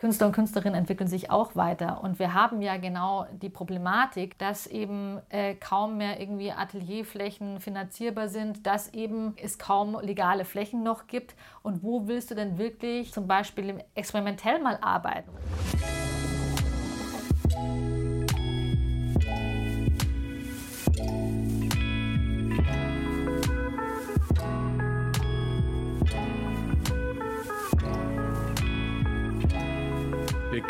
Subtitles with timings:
[0.00, 2.02] Künstler und Künstlerinnen entwickeln sich auch weiter.
[2.02, 8.30] Und wir haben ja genau die Problematik, dass eben äh, kaum mehr irgendwie Atelierflächen finanzierbar
[8.30, 11.34] sind, dass eben es kaum legale Flächen noch gibt.
[11.62, 15.30] Und wo willst du denn wirklich zum Beispiel experimentell mal arbeiten?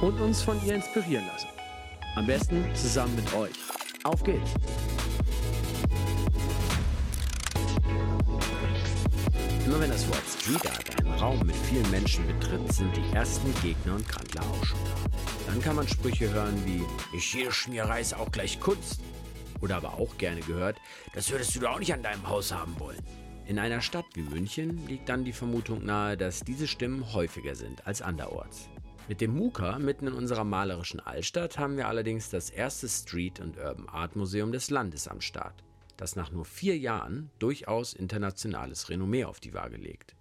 [0.00, 1.48] und uns von ihr inspirieren lassen.
[2.14, 3.52] Am besten zusammen mit euch.
[4.04, 4.54] Auf geht's!
[9.66, 13.52] Immer wenn das Wort Street Art einen Raum mit vielen Menschen betritt, sind die ersten
[13.60, 15.18] Gegner und Krantler auch schon da.
[15.48, 16.82] Dann kann man Sprüche hören wie,
[17.16, 19.00] ich jede Schmierei ist auch gleich Kunst.
[19.60, 20.78] Oder aber auch gerne gehört,
[21.14, 23.02] das würdest du doch auch nicht an deinem Haus haben wollen.
[23.46, 27.86] In einer Stadt wie München liegt dann die Vermutung nahe, dass diese Stimmen häufiger sind
[27.86, 28.68] als anderorts.
[29.08, 33.56] Mit dem MUKA mitten in unserer malerischen Altstadt haben wir allerdings das erste Street- und
[33.56, 35.64] Urban Art Museum des Landes am Start,
[35.96, 40.14] das nach nur vier Jahren durchaus internationales Renommee auf die Waage legt.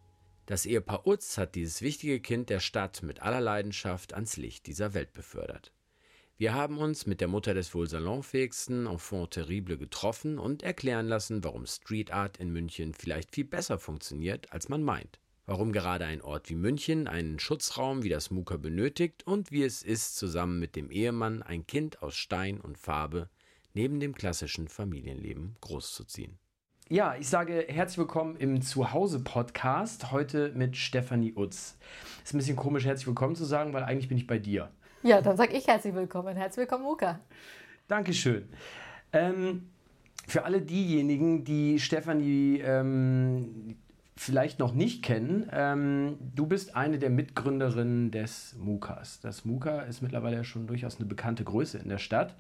[0.46, 4.94] Das Ehepaar Utz hat dieses wichtige Kind der Stadt mit aller Leidenschaft ans Licht dieser
[4.94, 5.74] Welt befördert.
[6.38, 11.44] Wir haben uns mit der Mutter des wohl salonfähigsten Enfant terrible getroffen und erklären lassen,
[11.44, 15.20] warum Street Art in München vielleicht viel besser funktioniert, als man meint.
[15.50, 19.82] Warum gerade ein Ort wie München einen Schutzraum wie das Muka benötigt und wie es
[19.82, 23.30] ist, zusammen mit dem Ehemann ein Kind aus Stein und Farbe
[23.74, 26.38] neben dem klassischen Familienleben großzuziehen.
[26.90, 30.12] Ja, ich sage herzlich willkommen im Zuhause-Podcast.
[30.12, 31.78] Heute mit Stefanie Utz.
[32.26, 34.70] Ist ein bisschen komisch, herzlich willkommen zu sagen, weil eigentlich bin ich bei dir.
[35.02, 36.36] Ja, dann sage ich herzlich willkommen.
[36.36, 37.22] Herzlich willkommen, Muka.
[37.88, 38.50] Dankeschön.
[39.14, 39.70] Ähm,
[40.28, 43.78] für alle diejenigen, die Stefanie ähm,
[44.18, 49.20] vielleicht noch nicht kennen, ähm, du bist eine der Mitgründerinnen des MUKAs.
[49.22, 52.36] Das MUKA ist mittlerweile schon durchaus eine bekannte Größe in der Stadt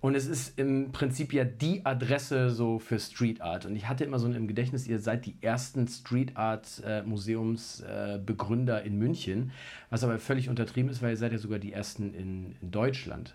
[0.00, 3.66] und es ist im Prinzip ja die Adresse so für Street Art.
[3.66, 8.82] Und ich hatte immer so im Gedächtnis, ihr seid die ersten Street Art äh, Museumsbegründer
[8.82, 9.52] äh, in München,
[9.90, 13.34] was aber völlig untertrieben ist, weil ihr seid ja sogar die ersten in, in Deutschland.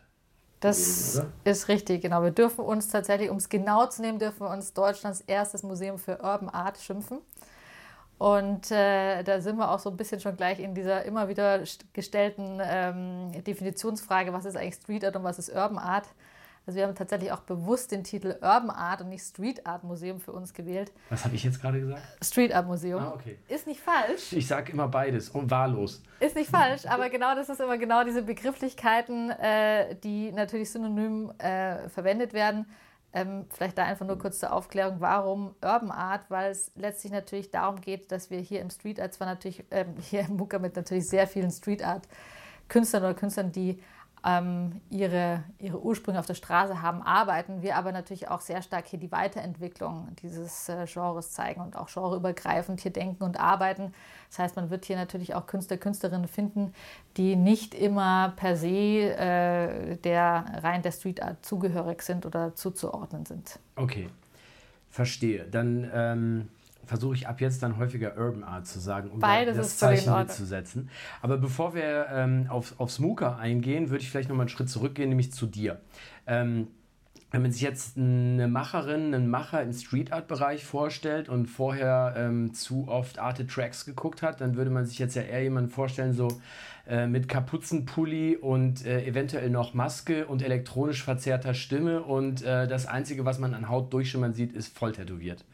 [0.61, 1.27] Das oder?
[1.43, 2.23] ist richtig, genau.
[2.23, 5.97] Wir dürfen uns tatsächlich, um es genau zu nehmen, dürfen wir uns Deutschlands erstes Museum
[5.97, 7.17] für Urban Art schimpfen.
[8.21, 11.63] Und äh, da sind wir auch so ein bisschen schon gleich in dieser immer wieder
[11.91, 16.05] gestellten ähm, Definitionsfrage, was ist eigentlich Street Art und was ist Urban Art.
[16.67, 20.19] Also wir haben tatsächlich auch bewusst den Titel Urban Art und nicht Street Art Museum
[20.19, 20.91] für uns gewählt.
[21.09, 22.03] Was habe ich jetzt gerade gesagt?
[22.23, 23.01] Street Art Museum.
[23.01, 23.39] Ah, okay.
[23.47, 24.33] Ist nicht falsch.
[24.33, 26.03] Ich sage immer beides und wahllos.
[26.19, 31.31] Ist nicht falsch, aber genau das ist immer genau diese Begrifflichkeiten, äh, die natürlich synonym
[31.39, 32.67] äh, verwendet werden.
[33.13, 37.51] Ähm, vielleicht da einfach nur kurz zur Aufklärung, warum Urban Art, weil es letztlich natürlich
[37.51, 40.75] darum geht, dass wir hier im Street Art zwar natürlich, ähm, hier im Muka mit
[40.75, 42.07] natürlich sehr vielen Street Art
[42.69, 43.81] Künstlern oder Künstlern, die
[44.23, 47.61] ähm, ihre, ihre Ursprünge auf der Straße haben, arbeiten.
[47.61, 51.91] Wir aber natürlich auch sehr stark hier die Weiterentwicklung dieses äh, Genres zeigen und auch
[51.91, 53.93] genreübergreifend hier denken und arbeiten.
[54.29, 56.73] Das heißt, man wird hier natürlich auch Künstler, Künstlerinnen finden,
[57.17, 63.25] die nicht immer per se äh, der rein der Street Art zugehörig sind oder zuzuordnen
[63.25, 63.59] sind.
[63.75, 64.09] Okay,
[64.89, 65.45] verstehe.
[65.45, 66.49] Dann ähm
[66.91, 70.89] versuche ich ab jetzt dann häufiger Urban Art zu sagen, um Beides das Zeichen mitzusetzen.
[71.21, 75.07] Aber bevor wir ähm, auf, auf Smooker eingehen, würde ich vielleicht nochmal einen Schritt zurückgehen,
[75.07, 75.79] nämlich zu dir.
[76.27, 76.67] Ähm,
[77.31, 82.13] wenn man sich jetzt eine Macherin, einen Macher im Street Art Bereich vorstellt und vorher
[82.17, 85.69] ähm, zu oft Arte Tracks geguckt hat, dann würde man sich jetzt ja eher jemanden
[85.69, 86.27] vorstellen, so
[86.89, 92.85] äh, mit Kapuzenpulli und äh, eventuell noch Maske und elektronisch verzerrter Stimme und äh, das
[92.85, 95.45] Einzige, was man an Haut durchschimmern sieht, ist voll tätowiert.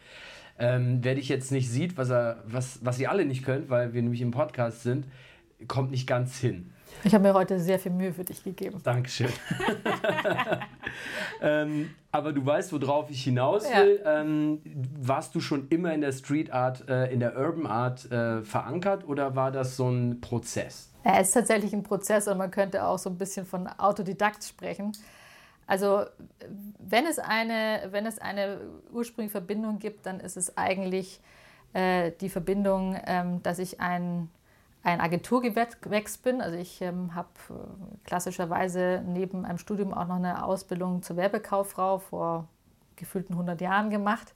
[0.59, 3.93] Ähm, wer dich jetzt nicht sieht, was, er, was, was ihr alle nicht könnt, weil
[3.93, 5.05] wir nämlich im Podcast sind,
[5.67, 6.71] kommt nicht ganz hin.
[7.03, 8.79] Ich habe mir heute sehr viel Mühe für dich gegeben.
[8.83, 9.29] Dankeschön.
[11.41, 14.01] ähm, aber du weißt, worauf ich hinaus will.
[14.03, 14.21] Ja.
[14.21, 14.61] Ähm,
[14.99, 19.07] warst du schon immer in der Street Art, äh, in der Urban Art äh, verankert
[19.07, 20.91] oder war das so ein Prozess?
[21.05, 24.43] Ja, es ist tatsächlich ein Prozess und man könnte auch so ein bisschen von Autodidakt
[24.43, 24.91] sprechen.
[25.67, 26.05] Also
[26.79, 28.59] wenn es eine, wenn es eine
[28.91, 31.19] ursprüngliche Verbindung gibt, dann ist es eigentlich
[31.73, 34.29] äh, die Verbindung, ähm, dass ich ein,
[34.83, 36.41] ein Agenturgewächs bin.
[36.41, 37.53] Also ich ähm, habe äh,
[38.05, 42.47] klassischerweise neben einem Studium auch noch eine Ausbildung zur Werbekauffrau vor
[42.95, 44.33] gefühlten 100 Jahren gemacht.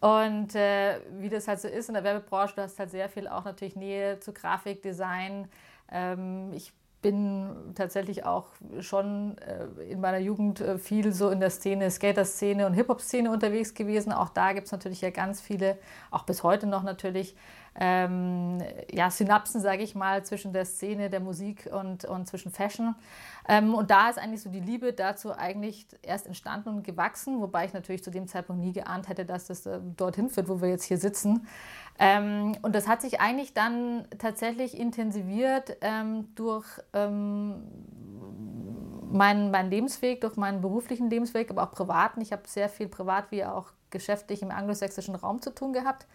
[0.00, 3.28] Und äh, wie das halt so ist in der Werbebranche, du hast halt sehr viel
[3.28, 5.48] auch natürlich Nähe zu Grafikdesign.
[5.90, 8.46] Ähm, ich bin tatsächlich auch
[8.80, 13.74] schon äh, in meiner Jugend äh, viel so in der Szene, Skater-Szene und Hip-Hop-Szene unterwegs
[13.74, 14.12] gewesen.
[14.12, 15.76] Auch da gibt es natürlich ja ganz viele,
[16.10, 17.36] auch bis heute noch natürlich,
[17.74, 18.58] ähm,
[18.90, 22.94] ja, Synapsen, sage ich mal, zwischen der Szene, der Musik und, und zwischen Fashion.
[23.48, 27.64] Ähm, und da ist eigentlich so die Liebe dazu eigentlich erst entstanden und gewachsen, wobei
[27.64, 30.68] ich natürlich zu dem Zeitpunkt nie geahnt hätte, dass das äh, dorthin führt, wo wir
[30.68, 31.46] jetzt hier sitzen.
[31.98, 37.62] Ähm, und das hat sich eigentlich dann tatsächlich intensiviert ähm, durch ähm,
[39.10, 42.20] meinen, meinen Lebensweg, durch meinen beruflichen Lebensweg, aber auch privaten.
[42.20, 46.06] Ich habe sehr viel privat wie auch geschäftlich im anglosächsischen Raum zu tun gehabt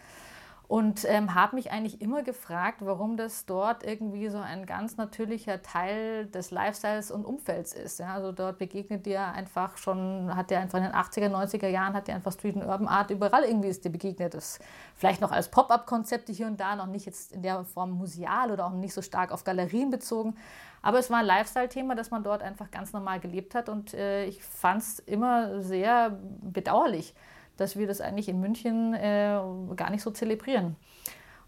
[0.67, 5.61] und ähm, habe mich eigentlich immer gefragt, warum das dort irgendwie so ein ganz natürlicher
[5.61, 7.99] Teil des Lifestyles und Umfelds ist.
[7.99, 8.13] Ja?
[8.13, 12.09] Also dort begegnet dir einfach schon, hat dir einfach in den 80er, 90er Jahren, hat
[12.09, 14.33] dir einfach Street and Urban Art überall irgendwie ist dir begegnet.
[14.33, 14.59] Das
[14.97, 18.65] vielleicht noch als Pop-up-Konzepte hier und da, noch nicht jetzt in der Form museal oder
[18.65, 20.35] auch nicht so stark auf Galerien bezogen.
[20.81, 24.25] Aber es war ein Lifestyle-Thema, das man dort einfach ganz normal gelebt hat und äh,
[24.25, 27.13] ich fand es immer sehr bedauerlich
[27.57, 29.39] dass wir das eigentlich in München äh,
[29.75, 30.75] gar nicht so zelebrieren.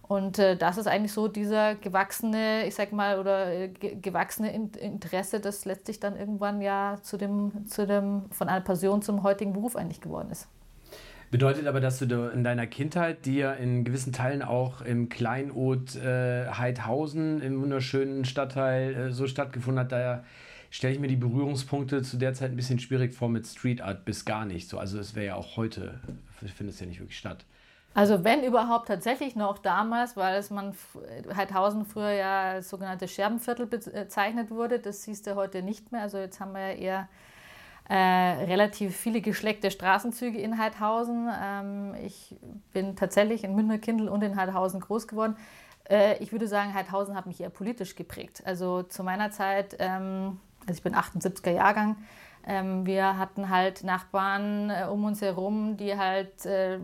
[0.09, 4.71] Und äh, das ist eigentlich so dieser gewachsene, ich sag mal, oder äh, gewachsene in
[4.71, 9.53] Interesse, das letztlich dann irgendwann ja zu dem, zu dem, von einer Passion zum heutigen
[9.53, 10.47] Beruf eigentlich geworden ist.
[11.29, 15.95] Bedeutet aber, dass du in deiner Kindheit, die ja in gewissen Teilen auch im Kleinod
[15.95, 20.23] äh, Heidhausen, im wunderschönen Stadtteil, äh, so stattgefunden hat, da
[20.69, 24.05] stelle ich mir die Berührungspunkte zu der Zeit ein bisschen schwierig vor mit Street Art
[24.05, 24.69] bis gar nicht.
[24.69, 25.99] So, also es wäre ja auch heute,
[26.55, 27.45] findet es ja nicht wirklich statt.
[27.93, 30.75] Also wenn überhaupt tatsächlich noch damals, weil es man
[31.35, 36.03] Heidhausen früher ja als sogenannte Scherbenviertel bezeichnet wurde, das siehst du heute nicht mehr.
[36.03, 37.09] Also jetzt haben wir ja eher
[37.89, 41.29] äh, relativ viele geschleckte Straßenzüge in Heidhausen.
[41.43, 42.35] Ähm, ich
[42.71, 45.35] bin tatsächlich in Münderkindl und in Heidhausen groß geworden.
[45.89, 48.43] Äh, ich würde sagen, Heidhausen hat mich eher politisch geprägt.
[48.45, 51.97] Also zu meiner Zeit ähm, also ich bin 78er Jahrgang,
[52.45, 56.79] ähm, wir hatten halt Nachbarn äh, um uns herum, die halt, äh,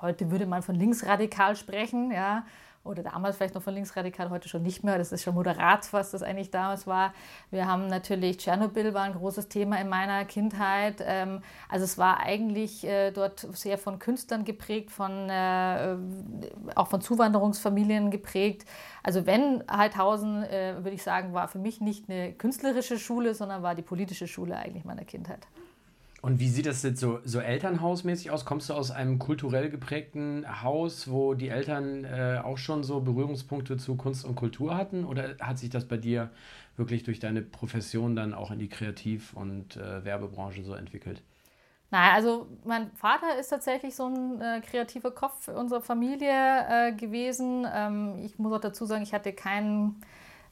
[0.00, 2.44] heute würde man von linksradikal sprechen, ja,
[2.86, 4.98] oder damals vielleicht noch von linksradikal, heute schon nicht mehr.
[4.98, 7.12] Das ist schon moderat, was das eigentlich damals war.
[7.50, 11.02] Wir haben natürlich Tschernobyl war ein großes Thema in meiner Kindheit.
[11.04, 15.96] Ähm, also es war eigentlich äh, dort sehr von Künstlern geprägt, von, äh,
[16.74, 18.64] auch von Zuwanderungsfamilien geprägt.
[19.02, 23.62] Also wenn Heidhausen, äh, würde ich sagen, war für mich nicht eine künstlerische Schule, sondern
[23.62, 25.46] war die politische Schule eigentlich meiner Kindheit.
[26.26, 28.44] Und wie sieht das jetzt so, so elternhausmäßig aus?
[28.44, 33.76] Kommst du aus einem kulturell geprägten Haus, wo die Eltern äh, auch schon so Berührungspunkte
[33.76, 35.04] zu Kunst und Kultur hatten?
[35.04, 36.30] Oder hat sich das bei dir
[36.76, 41.22] wirklich durch deine Profession dann auch in die Kreativ- und äh, Werbebranche so entwickelt?
[41.92, 46.28] Naja, also mein Vater ist tatsächlich so ein äh, kreativer Kopf unserer Familie
[46.68, 47.64] äh, gewesen.
[47.72, 49.94] Ähm, ich muss auch dazu sagen, ich hatte kein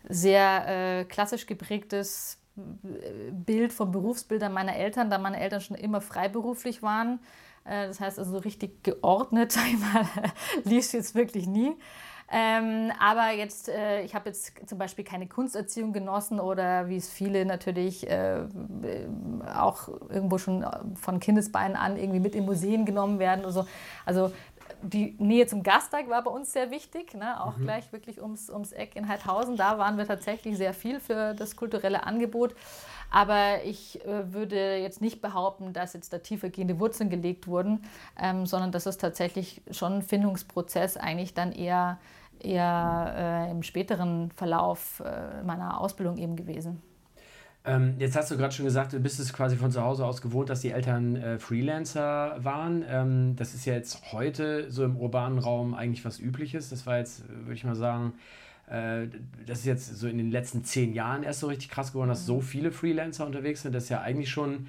[0.09, 6.83] sehr äh, klassisch geprägtes Bild vom Berufsbildern meiner Eltern, da meine Eltern schon immer freiberuflich
[6.83, 7.21] waren.
[7.65, 10.07] Äh, das heißt also so richtig geordnet, sag ich mal,
[10.65, 11.77] lief jetzt wirklich nie.
[12.33, 17.11] Ähm, aber jetzt, äh, ich habe jetzt zum Beispiel keine Kunsterziehung genossen oder wie es
[17.11, 18.47] viele natürlich äh,
[19.55, 23.45] auch irgendwo schon von Kindesbeinen an irgendwie mit in Museen genommen werden.
[23.45, 23.67] Also,
[24.07, 24.33] also
[24.85, 27.43] die Nähe zum Gasteig war bei uns sehr wichtig, ne?
[27.43, 27.63] auch mhm.
[27.63, 29.57] gleich wirklich ums, ums Eck in Heidhausen.
[29.57, 32.55] Da waren wir tatsächlich sehr viel für das kulturelle Angebot.
[33.11, 37.85] Aber ich äh, würde jetzt nicht behaupten, dass jetzt da tiefergehende Wurzeln gelegt wurden,
[38.21, 41.99] ähm, sondern das ist tatsächlich schon ein Findungsprozess eigentlich dann eher,
[42.41, 46.83] eher äh, im späteren Verlauf äh, meiner Ausbildung eben gewesen.
[47.67, 50.21] Ähm, jetzt hast du gerade schon gesagt, du bist es quasi von zu Hause aus
[50.21, 52.85] gewohnt, dass die Eltern äh, Freelancer waren.
[52.87, 56.69] Ähm, das ist ja jetzt heute so im urbanen Raum eigentlich was Übliches.
[56.69, 58.13] Das war jetzt, würde ich mal sagen,
[58.69, 59.09] äh,
[59.47, 62.27] das ist jetzt so in den letzten zehn Jahren erst so richtig krass geworden, dass
[62.27, 63.75] so viele Freelancer unterwegs sind.
[63.75, 64.67] Das ist ja eigentlich schon,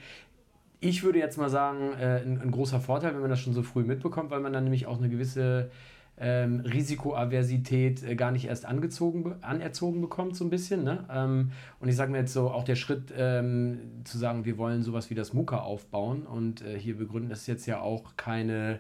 [0.80, 3.64] ich würde jetzt mal sagen, äh, ein, ein großer Vorteil, wenn man das schon so
[3.64, 5.70] früh mitbekommt, weil man dann nämlich auch eine gewisse
[6.18, 10.84] ähm, Risikoaversität äh, gar nicht erst angezogen, anerzogen bekommt, so ein bisschen.
[10.84, 11.06] Ne?
[11.12, 14.84] Ähm, und ich sage mir jetzt so, auch der Schritt ähm, zu sagen, wir wollen
[14.84, 18.80] sowas wie das MUKA aufbauen und äh, hier begründen, das ist jetzt ja auch keine,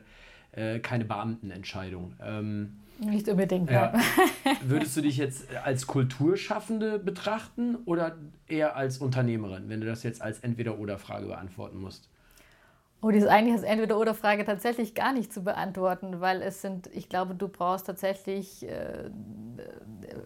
[0.53, 2.13] äh, keine Beamtenentscheidung.
[2.23, 3.69] Ähm, nicht unbedingt.
[3.69, 3.93] Ja.
[4.63, 8.15] Würdest du dich jetzt als Kulturschaffende betrachten oder
[8.47, 12.07] eher als Unternehmerin, wenn du das jetzt als Entweder-Oder-Frage beantworten musst?
[13.05, 17.35] Oh, ist eigentlich als Entweder-Oder-Frage tatsächlich gar nicht zu beantworten, weil es sind, ich glaube,
[17.35, 19.11] du brauchst tatsächlich äh,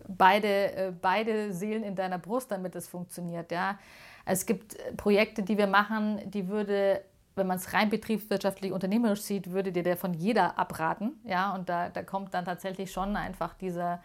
[0.07, 3.51] beide, äh, beide Seelen in deiner Brust, damit es funktioniert.
[3.51, 3.77] Ja?
[4.24, 7.01] Es gibt Projekte, die wir machen, die würde,
[7.36, 11.19] wenn man es rein betriebswirtschaftlich unternehmerisch sieht, würde dir der von jeder abraten.
[11.25, 11.53] Ja?
[11.55, 14.00] Und da, da kommt dann tatsächlich schon einfach dieser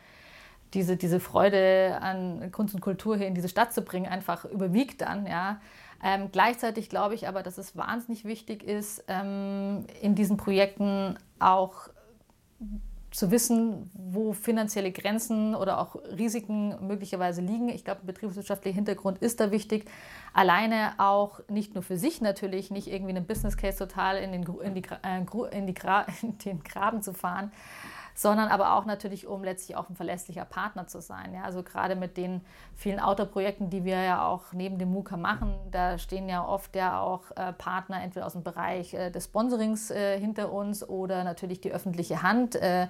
[0.72, 5.02] diese, diese Freude an Kunst und Kultur hier in diese Stadt zu bringen, einfach überwiegt
[5.02, 5.26] dann.
[5.26, 5.60] Ja.
[6.06, 11.88] Ähm, gleichzeitig glaube ich aber, dass es wahnsinnig wichtig ist, ähm, in diesen Projekten auch
[13.10, 17.70] zu wissen, wo finanzielle Grenzen oder auch Risiken möglicherweise liegen.
[17.70, 19.88] Ich glaube, ein betriebswirtschaftlicher Hintergrund ist da wichtig.
[20.34, 24.42] Alleine auch nicht nur für sich natürlich, nicht irgendwie einen Business Case total in den,
[24.42, 25.74] in die, äh, in die
[26.22, 27.50] in den Graben zu fahren,
[28.14, 31.34] sondern aber auch natürlich, um letztlich auch ein verlässlicher Partner zu sein.
[31.34, 32.42] Ja, also gerade mit den
[32.76, 37.00] vielen Outdoor-Projekten, die wir ja auch neben dem MUKA machen, da stehen ja oft ja
[37.00, 41.60] auch äh, Partner entweder aus dem Bereich äh, des Sponsorings äh, hinter uns oder natürlich
[41.60, 42.54] die öffentliche Hand.
[42.54, 42.84] Äh,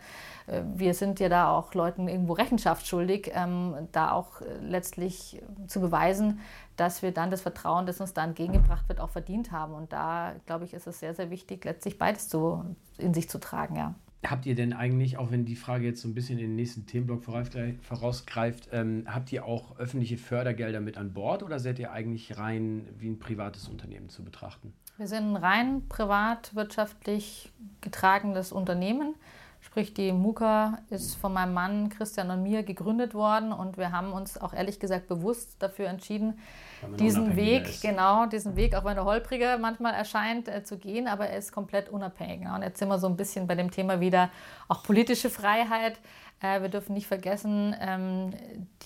[0.47, 5.43] äh, wir sind ja da auch Leuten irgendwo Rechenschaft schuldig, ähm, da auch äh, letztlich
[5.67, 6.41] zu beweisen,
[6.77, 9.73] dass wir dann das Vertrauen, das uns da entgegengebracht wird, auch verdient haben.
[9.73, 12.65] Und da, glaube ich, ist es sehr, sehr wichtig, letztlich beides zu,
[12.99, 13.95] in sich zu tragen, ja.
[14.27, 16.87] Habt ihr denn eigentlich, auch wenn die Frage jetzt so ein bisschen in den nächsten
[16.87, 22.39] Themenblock vorausgreift, ähm, habt ihr auch öffentliche Fördergelder mit an Bord oder seid ihr eigentlich
[22.39, 24.73] rein wie ein privates Unternehmen zu betrachten?
[24.97, 29.15] Wir sind ein rein privatwirtschaftlich getragenes Unternehmen.
[29.65, 34.13] Sprich, die MUKA ist von meinem Mann Christian und mir gegründet worden und wir haben
[34.13, 36.39] uns auch ehrlich gesagt bewusst dafür entschieden,
[37.01, 37.83] diesen Weg, ist.
[37.83, 41.51] genau, diesen Weg, auch wenn er holpriger manchmal erscheint, äh, zu gehen, aber er ist
[41.51, 42.43] komplett unabhängig.
[42.43, 42.55] Ja.
[42.55, 44.29] Und jetzt sind wir so ein bisschen bei dem Thema wieder
[44.69, 45.99] auch politische Freiheit.
[46.43, 48.35] Äh, wir dürfen nicht vergessen, ähm,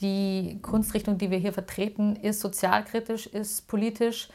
[0.01, 4.29] die Kunstrichtung, die wir hier vertreten, ist sozialkritisch, ist politisch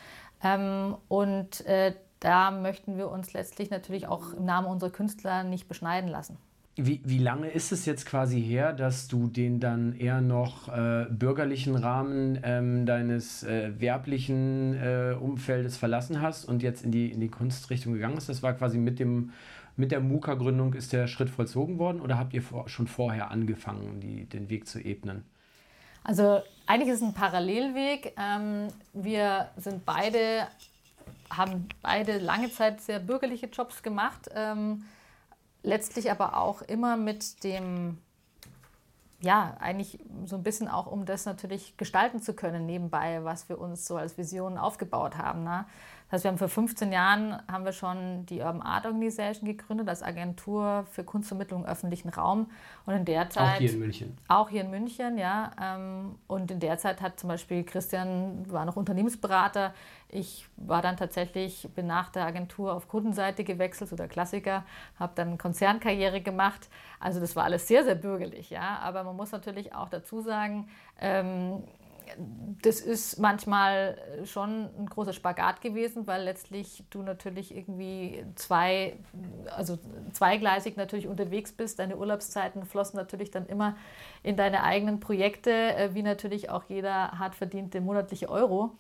[0.43, 1.93] ähm, und äh,
[2.23, 6.37] da möchten wir uns letztlich natürlich auch im Namen unserer Künstler nicht beschneiden lassen.
[6.75, 11.05] Wie, wie lange ist es jetzt quasi her, dass du den dann eher noch äh,
[11.09, 17.19] bürgerlichen Rahmen ähm, deines äh, werblichen äh, Umfeldes verlassen hast und jetzt in die, in
[17.19, 18.29] die Kunstrichtung gegangen bist?
[18.29, 19.33] Das war quasi mit, dem,
[19.75, 23.99] mit der MUKA-Gründung ist der Schritt vollzogen worden oder habt ihr vor, schon vorher angefangen,
[23.99, 25.25] die, den Weg zu ebnen?
[26.03, 28.15] Also eigentlich ist es ein Parallelweg.
[28.17, 30.47] Ähm, wir sind beide,
[31.37, 34.29] haben beide lange Zeit sehr bürgerliche Jobs gemacht.
[34.33, 34.85] Ähm,
[35.63, 37.97] letztlich aber auch immer mit dem,
[39.21, 43.59] ja, eigentlich so ein bisschen auch, um das natürlich gestalten zu können nebenbei, was wir
[43.59, 45.43] uns so als Vision aufgebaut haben.
[45.43, 45.65] Ne?
[46.13, 49.89] Das heißt, wir haben vor 15 Jahren haben wir schon die Urban Art Organization gegründet
[49.89, 52.51] als Agentur für Kunstvermittlung im öffentlichen Raum.
[52.85, 53.55] Und in der Zeit.
[53.55, 54.17] Auch hier in München.
[54.27, 55.49] Auch hier in München, ja.
[55.59, 59.73] Ähm, und in der Zeit hat zum Beispiel Christian, war noch Unternehmensberater.
[60.15, 64.63] Ich war dann tatsächlich, bin nach der Agentur auf Kundenseite gewechselt oder Klassiker,
[64.99, 66.69] habe dann Konzernkarriere gemacht.
[66.99, 68.77] Also das war alles sehr, sehr bürgerlich, ja.
[68.79, 70.69] Aber man muss natürlich auch dazu sagen,
[71.01, 71.63] ähm,
[72.61, 78.97] das ist manchmal schon ein großer Spagat gewesen, weil letztlich du natürlich irgendwie zwei,
[79.55, 79.79] also
[80.11, 81.79] zweigleisig natürlich unterwegs bist.
[81.79, 83.75] Deine Urlaubszeiten flossen natürlich dann immer
[84.21, 88.77] in deine eigenen Projekte, äh, wie natürlich auch jeder hart verdiente monatliche Euro.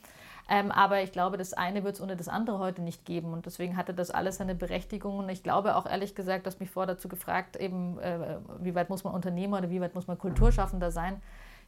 [0.53, 3.33] Ähm, aber ich glaube, das eine wird es ohne das andere heute nicht geben.
[3.33, 5.19] Und deswegen hatte das alles seine Berechtigung.
[5.19, 8.89] Und ich glaube auch ehrlich gesagt, dass mich vor dazu gefragt, eben, äh, wie weit
[8.89, 11.21] muss man Unternehmer oder wie weit muss man Kulturschaffender sein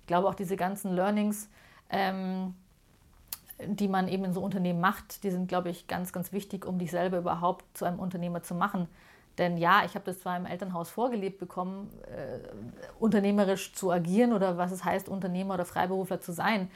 [0.06, 1.50] ich glaube auch diese ganzen Learnings,
[1.90, 2.54] ähm,
[3.66, 6.78] die man eben in so Unternehmen macht, die sind, glaube ich, ganz, ganz wichtig, um
[6.78, 8.88] dich selber überhaupt zu einem Unternehmer zu machen.
[9.40, 12.38] Denn ja, ich habe das zwar im Elternhaus vorgelebt bekommen, äh,
[13.00, 16.70] unternehmerisch zu agieren oder was es heißt, Unternehmer oder Freiberufler zu sein.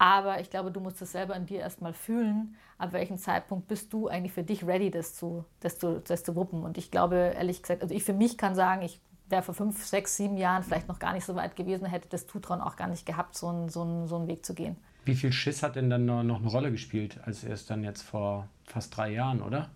[0.00, 3.92] Aber ich glaube, du musst es selber in dir erstmal fühlen, ab welchem Zeitpunkt bist
[3.92, 6.62] du eigentlich für dich ready, das zu, das zu, das zu wuppen.
[6.62, 9.84] Und ich glaube, ehrlich gesagt, also ich für mich kann sagen, ich wäre vor fünf,
[9.84, 12.88] sechs, sieben Jahren vielleicht noch gar nicht so weit gewesen, hätte das Zutrauen auch gar
[12.88, 14.74] nicht gehabt, so einen, so einen, so einen Weg zu gehen.
[15.04, 18.48] Wie viel Schiss hat denn dann noch eine Rolle gespielt, als erst dann jetzt vor
[18.64, 19.68] fast drei Jahren, oder?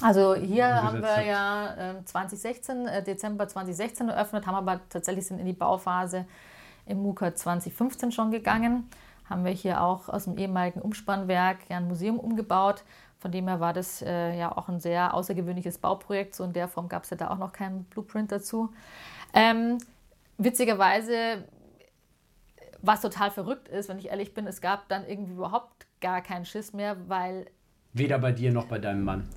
[0.00, 5.40] Also hier haben wir ja äh, 2016, äh, Dezember 2016 eröffnet, haben aber tatsächlich sind
[5.40, 6.26] in die Bauphase
[6.86, 8.88] im MUKA 2015 schon gegangen.
[9.28, 12.84] Haben wir hier auch aus dem ehemaligen Umspannwerk ja ein Museum umgebaut.
[13.18, 16.34] Von dem her war das äh, ja auch ein sehr außergewöhnliches Bauprojekt.
[16.34, 18.70] So in der Form gab es ja da auch noch keinen Blueprint dazu.
[19.32, 19.78] Ähm,
[20.36, 21.44] witzigerweise,
[22.82, 26.44] was total verrückt ist, wenn ich ehrlich bin, es gab dann irgendwie überhaupt gar keinen
[26.44, 27.46] Schiss mehr, weil
[27.96, 29.28] Weder bei dir noch bei deinem Mann.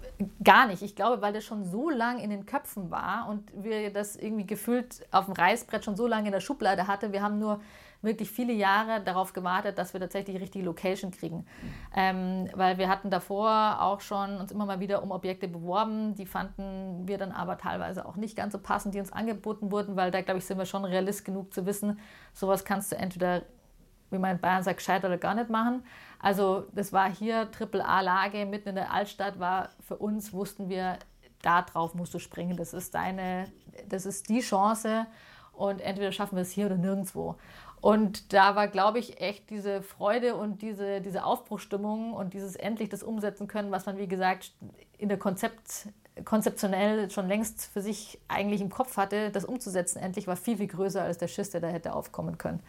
[0.43, 0.81] Gar nicht.
[0.81, 4.47] Ich glaube, weil das schon so lang in den Köpfen war und wir das irgendwie
[4.47, 7.13] gefühlt auf dem Reißbrett schon so lange in der Schublade hatte.
[7.13, 7.61] Wir haben nur
[8.01, 11.45] wirklich viele Jahre darauf gewartet, dass wir tatsächlich die richtige Location kriegen.
[11.95, 16.15] Ähm, weil wir hatten davor auch schon uns immer mal wieder um Objekte beworben.
[16.15, 19.95] Die fanden wir dann aber teilweise auch nicht ganz so passend, die uns angeboten wurden,
[19.95, 21.99] weil da, glaube ich, sind wir schon realist genug zu wissen,
[22.33, 23.43] sowas kannst du entweder
[24.09, 25.83] wie man in Bayern sagt, gescheit oder gar nicht machen.
[26.19, 30.97] Also das war hier Triple-A-Lage mitten in der Altstadt, war für uns, wussten wir,
[31.41, 32.57] da drauf musst du springen.
[32.57, 33.51] Das ist deine,
[33.87, 35.07] das ist die Chance
[35.53, 37.35] und entweder schaffen wir es hier oder nirgendwo.
[37.79, 42.89] Und da war, glaube ich, echt diese Freude und diese, diese Aufbruchstimmung und dieses endlich
[42.89, 44.51] das umsetzen können, was man, wie gesagt,
[44.97, 45.89] in der Konzept,
[46.25, 50.67] konzeptionell schon längst für sich eigentlich im Kopf hatte, das umzusetzen endlich, war viel, viel
[50.67, 52.59] größer als der Schiss, der da hätte aufkommen können.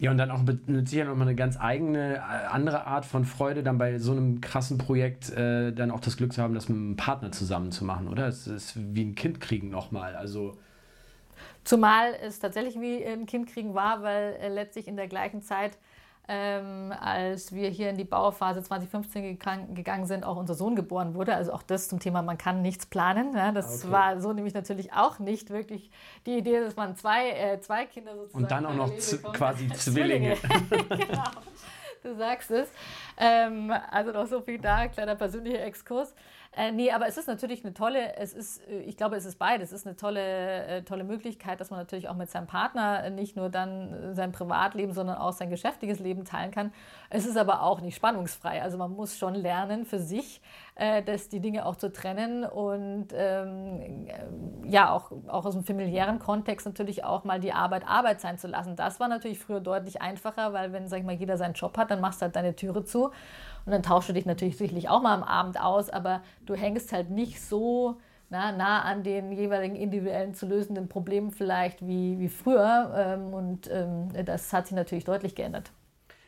[0.00, 3.62] Ja, und dann auch mit, Sicherheit nochmal eine ganz eigene, äh, andere Art von Freude,
[3.62, 6.76] dann bei so einem krassen Projekt äh, dann auch das Glück zu haben, das mit
[6.76, 8.26] einem Partner zusammen zu machen, oder?
[8.26, 10.16] Es ist wie ein Kind kriegen nochmal.
[10.16, 10.58] Also
[11.64, 15.78] Zumal es tatsächlich wie ein Kind kriegen war, weil äh, letztlich in der gleichen Zeit,
[16.28, 19.38] ähm, als wir hier in die Bauphase 2015
[19.74, 21.34] gegangen sind, auch unser Sohn geboren wurde.
[21.34, 23.34] Also auch das zum Thema, man kann nichts planen.
[23.34, 23.92] Ja, das okay.
[23.92, 25.90] war so nämlich natürlich auch nicht wirklich
[26.26, 28.44] die Idee, dass man zwei, äh, zwei Kinder sozusagen.
[28.44, 28.90] Und dann auch noch
[29.32, 30.36] quasi Zwillinge.
[30.88, 31.30] genau,
[32.02, 32.68] du sagst es.
[33.18, 36.14] Ähm, also noch so viel da, kleiner persönlicher Exkurs.
[36.56, 39.38] Äh, nee, aber es ist natürlich eine tolle, es ist, äh, ich glaube, es ist
[39.38, 39.72] beides.
[39.72, 43.36] Es ist eine tolle, äh, tolle Möglichkeit, dass man natürlich auch mit seinem Partner nicht
[43.36, 46.72] nur dann sein Privatleben, sondern auch sein geschäftiges Leben teilen kann.
[47.10, 48.62] Es ist aber auch nicht spannungsfrei.
[48.62, 50.40] Also man muss schon lernen für sich,
[50.76, 54.06] äh, dass die Dinge auch zu trennen und ähm,
[54.64, 58.46] ja, auch, auch aus dem familiären Kontext natürlich auch mal die Arbeit Arbeit sein zu
[58.46, 58.76] lassen.
[58.76, 61.90] Das war natürlich früher deutlich einfacher, weil wenn, sag ich mal, jeder seinen Job hat,
[61.90, 63.10] dann machst du halt deine Türe zu.
[63.66, 66.92] Und dann tauschst du dich natürlich sicherlich auch mal am Abend aus, aber du hängst
[66.92, 67.96] halt nicht so
[68.30, 72.92] na, nah an den jeweiligen individuellen zu lösenden Problemen vielleicht wie, wie früher.
[72.96, 75.70] Ähm, und ähm, das hat sich natürlich deutlich geändert.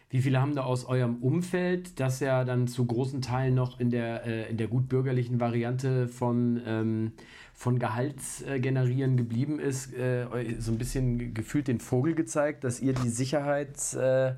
[0.08, 3.90] Wie viele haben da aus eurem Umfeld, das ja dann zu großen Teilen noch in
[3.90, 7.12] der, äh, in der gutbürgerlichen Variante von, ähm,
[7.52, 10.26] von Gehaltsgenerieren äh, geblieben ist, äh,
[10.60, 13.94] so ein bisschen gefühlt den Vogel gezeigt, dass ihr die Sicherheits...
[13.94, 14.34] Äh,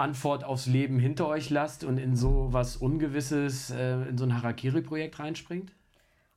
[0.00, 4.34] Antwort aufs Leben hinter euch lasst und in so was Ungewisses, äh, in so ein
[4.34, 5.72] Harakiri-Projekt reinspringt?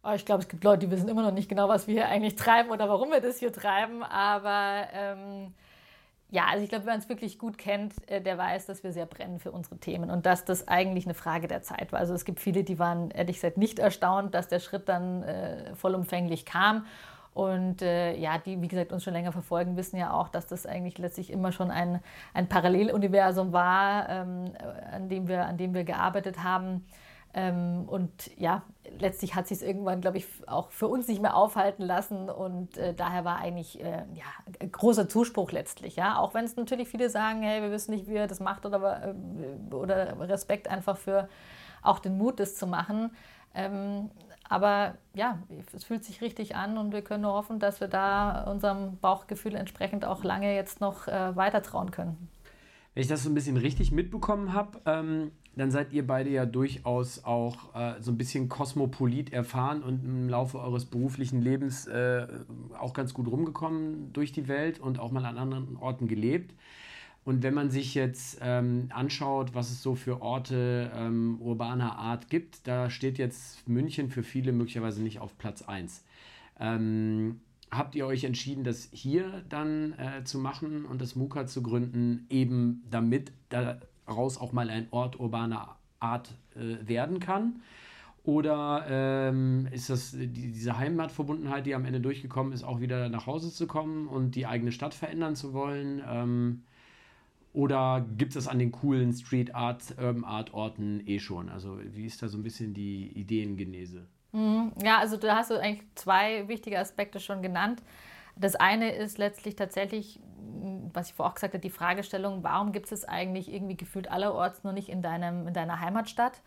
[0.03, 2.09] Oh, ich glaube, es gibt Leute, die wissen immer noch nicht genau, was wir hier
[2.09, 4.03] eigentlich treiben oder warum wir das hier treiben.
[4.03, 5.53] Aber ähm,
[6.29, 9.05] ja, also ich glaube, wer uns wirklich gut kennt, äh, der weiß, dass wir sehr
[9.05, 11.99] brennen für unsere Themen und dass das eigentlich eine Frage der Zeit war.
[11.99, 15.75] Also es gibt viele, die waren ehrlich gesagt nicht erstaunt, dass der Schritt dann äh,
[15.75, 16.85] vollumfänglich kam.
[17.33, 20.65] Und äh, ja, die, wie gesagt, uns schon länger verfolgen, wissen ja auch, dass das
[20.65, 21.99] eigentlich letztlich immer schon ein,
[22.33, 24.53] ein Paralleluniversum war, ähm,
[24.91, 26.85] an, dem wir, an dem wir gearbeitet haben.
[27.35, 28.61] Ähm, und ja,
[28.99, 32.29] letztlich hat sich es irgendwann, glaube ich, auch für uns nicht mehr aufhalten lassen.
[32.29, 35.95] Und äh, daher war eigentlich äh, ja, großer Zuspruch letztlich.
[35.95, 36.19] Ja?
[36.19, 39.07] Auch wenn es natürlich viele sagen, hey, wir wissen nicht, wie er das macht oder,
[39.07, 41.27] äh, oder Respekt einfach für
[41.81, 43.09] auch den Mut, das zu machen.
[43.55, 44.11] Ähm,
[44.53, 45.39] aber ja,
[45.75, 49.55] es fühlt sich richtig an und wir können nur hoffen, dass wir da unserem Bauchgefühl
[49.55, 52.29] entsprechend auch lange jetzt noch äh, weiter trauen können.
[52.93, 56.45] Wenn ich das so ein bisschen richtig mitbekommen habe, ähm, dann seid ihr beide ja
[56.45, 62.27] durchaus auch äh, so ein bisschen kosmopolit erfahren und im Laufe eures beruflichen Lebens äh,
[62.79, 66.53] auch ganz gut rumgekommen durch die Welt und auch mal an anderen Orten gelebt.
[67.25, 72.29] Und wenn man sich jetzt ähm, anschaut, was es so für Orte ähm, urbaner Art
[72.29, 76.03] gibt, da steht jetzt München für viele möglicherweise nicht auf Platz 1.
[76.59, 77.39] Ähm,
[77.71, 82.25] habt ihr euch entschieden, das hier dann äh, zu machen und das MUKA zu gründen,
[82.29, 87.61] eben damit daraus auch mal ein Ort urbaner Art äh, werden kann?
[88.25, 93.27] Oder ähm, ist das die, diese Heimatverbundenheit, die am Ende durchgekommen ist, auch wieder nach
[93.27, 96.01] Hause zu kommen und die eigene Stadt verändern zu wollen?
[96.07, 96.63] Ähm,
[97.53, 101.49] oder gibt es an den coolen Street Art, Urban Art Orten eh schon?
[101.49, 104.07] Also wie ist da so ein bisschen die Ideengenese?
[104.31, 104.71] Mhm.
[104.83, 107.83] Ja, also da hast du eigentlich zwei wichtige Aspekte schon genannt.
[108.35, 110.19] Das eine ist letztlich tatsächlich,
[110.91, 114.63] was ich vorher auch gesagt habe, die Fragestellung, warum gibt es eigentlich irgendwie gefühlt allerorts
[114.63, 116.41] nur nicht in, deinem, in deiner Heimatstadt?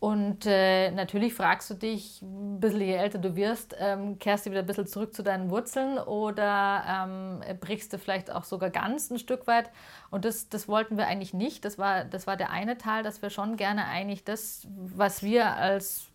[0.00, 4.50] Und äh, natürlich fragst du dich, ein bisschen je älter du wirst, ähm, kehrst du
[4.50, 9.10] wieder ein bisschen zurück zu deinen Wurzeln oder ähm, brichst du vielleicht auch sogar ganz
[9.10, 9.70] ein Stück weit.
[10.10, 11.64] Und das, das wollten wir eigentlich nicht.
[11.64, 15.56] Das war, das war der eine Teil, dass wir schon gerne eigentlich das, was wir
[15.56, 16.06] als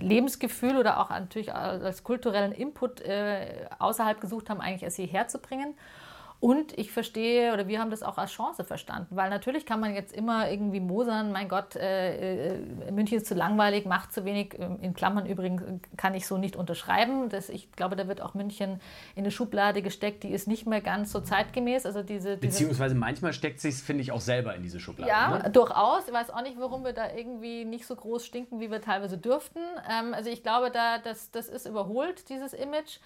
[0.00, 5.38] Lebensgefühl oder auch natürlich als kulturellen Input äh, außerhalb gesucht haben, eigentlich erst hierher zu
[5.38, 5.74] bringen.
[6.40, 9.92] Und ich verstehe, oder wir haben das auch als Chance verstanden, weil natürlich kann man
[9.92, 14.56] jetzt immer irgendwie mosern, mein Gott, äh, äh, München ist zu langweilig, macht zu wenig.
[14.56, 15.64] Ähm, in Klammern übrigens
[15.96, 17.28] kann ich so nicht unterschreiben.
[17.28, 18.80] Das, ich glaube, da wird auch München
[19.16, 21.86] in eine Schublade gesteckt, die ist nicht mehr ganz so zeitgemäß.
[21.86, 25.10] Also diese, diese Beziehungsweise manchmal steckt sich, finde ich, auch selber in diese Schublade.
[25.10, 25.50] Ja, ne?
[25.50, 26.06] durchaus.
[26.06, 29.18] Ich weiß auch nicht, warum wir da irgendwie nicht so groß stinken, wie wir teilweise
[29.18, 29.58] dürften.
[29.90, 33.00] Ähm, also ich glaube, da, das, das ist überholt, dieses Image.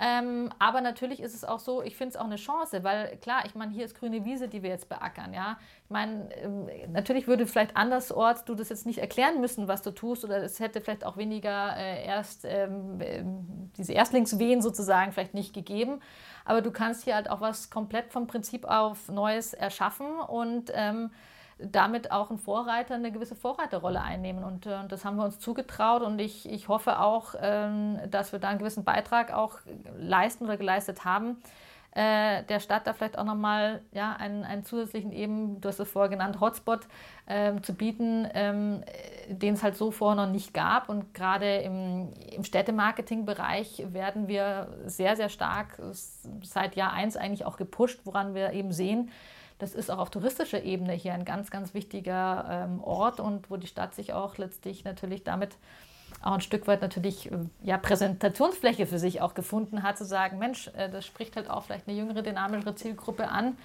[0.00, 3.44] Ähm, aber natürlich ist es auch so, ich finde es auch eine Chance, weil klar,
[3.46, 5.56] ich meine, hier ist grüne Wiese, die wir jetzt beackern, ja.
[5.84, 9.92] Ich meine, ähm, natürlich würde vielleicht andersorts du das jetzt nicht erklären müssen, was du
[9.92, 15.34] tust, oder es hätte vielleicht auch weniger äh, erst ähm, ähm diese Erstlingswehen sozusagen vielleicht
[15.34, 16.00] nicht gegeben.
[16.44, 21.10] Aber du kannst hier halt auch was komplett vom Prinzip auf Neues erschaffen und ähm,
[21.58, 24.44] damit auch ein Vorreiter, eine gewisse Vorreiterrolle einnehmen.
[24.44, 28.38] Und äh, das haben wir uns zugetraut und ich, ich hoffe auch, ähm, dass wir
[28.38, 29.58] da einen gewissen Beitrag auch
[29.98, 31.38] leisten oder geleistet haben,
[31.94, 35.88] äh, der Stadt da vielleicht auch nochmal ja, einen, einen zusätzlichen eben, du hast es
[35.88, 36.80] vorher genannt, Hotspot
[37.28, 38.82] ähm, zu bieten, ähm,
[39.28, 40.88] den es halt so vorher noch nicht gab.
[40.88, 45.80] Und gerade im, im Städtemarketing-Bereich werden wir sehr, sehr stark
[46.42, 49.10] seit Jahr 1 eigentlich auch gepusht, woran wir eben sehen,
[49.58, 53.56] das ist auch auf touristischer Ebene hier ein ganz, ganz wichtiger ähm, Ort und wo
[53.56, 55.56] die Stadt sich auch letztlich natürlich damit
[56.22, 60.38] auch ein Stück weit natürlich äh, ja, Präsentationsfläche für sich auch gefunden hat, zu sagen,
[60.38, 63.56] Mensch, äh, das spricht halt auch vielleicht eine jüngere, dynamischere Zielgruppe an,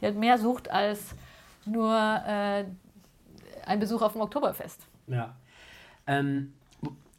[0.00, 1.14] die halt mehr sucht als
[1.64, 2.64] nur äh,
[3.66, 4.86] ein Besuch auf dem Oktoberfest.
[5.06, 5.34] Ja.
[6.06, 6.54] Ähm,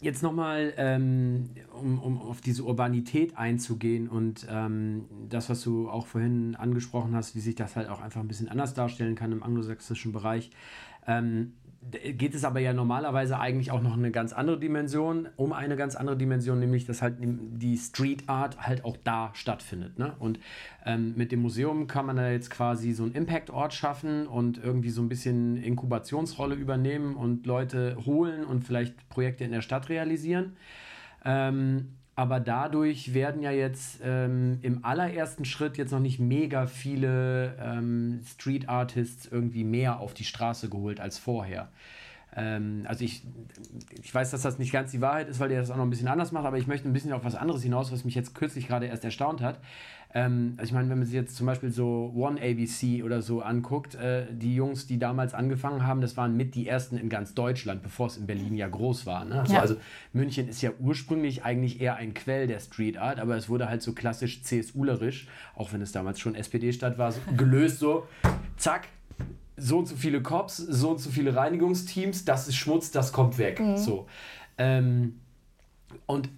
[0.01, 6.07] jetzt nochmal, ähm, um, um auf diese Urbanität einzugehen und ähm, das, was du auch
[6.07, 9.43] vorhin angesprochen hast, wie sich das halt auch einfach ein bisschen anders darstellen kann im
[9.43, 10.51] anglosächsischen Bereich.
[11.05, 15.77] Ähm, geht es aber ja normalerweise eigentlich auch noch eine ganz andere Dimension, um eine
[15.77, 19.97] ganz andere Dimension, nämlich dass halt die Street Art halt auch da stattfindet.
[19.97, 20.13] Ne?
[20.19, 20.39] Und
[20.85, 24.89] ähm, mit dem Museum kann man da jetzt quasi so einen Impact-Ort schaffen und irgendwie
[24.89, 30.57] so ein bisschen Inkubationsrolle übernehmen und Leute holen und vielleicht Projekte in der Stadt realisieren.
[31.23, 37.55] Ähm, aber dadurch werden ja jetzt ähm, im allerersten Schritt jetzt noch nicht mega viele
[37.61, 41.69] ähm, Street Artists irgendwie mehr auf die Straße geholt als vorher.
[42.35, 43.23] Ähm, also ich,
[44.03, 45.89] ich weiß, dass das nicht ganz die Wahrheit ist, weil der das auch noch ein
[45.89, 48.35] bisschen anders macht, aber ich möchte ein bisschen auf was anderes hinaus, was mich jetzt
[48.35, 49.61] kürzlich gerade erst erstaunt hat.
[50.11, 53.41] Ähm, also ich meine, wenn man sich jetzt zum Beispiel so One ABC oder so
[53.41, 57.35] anguckt, äh, die Jungs, die damals angefangen haben, das waren mit die ersten in ganz
[57.35, 59.25] Deutschland, bevor es in Berlin ja groß war.
[59.25, 59.41] Ne?
[59.41, 59.61] Also, ja.
[59.61, 59.75] also
[60.11, 63.83] München ist ja ursprünglich eigentlich eher ein Quell der Street Art, aber es wurde halt
[63.83, 68.07] so klassisch CSU-lerisch, auch wenn es damals schon SPD-Stadt war, so gelöst so,
[68.57, 68.87] zack,
[69.57, 73.37] so und so viele Cops, so und so viele Reinigungsteams, das ist Schmutz, das kommt
[73.37, 73.59] weg.
[73.59, 73.77] Mhm.
[73.77, 74.07] So.
[74.57, 75.19] Ähm,
[76.07, 76.29] und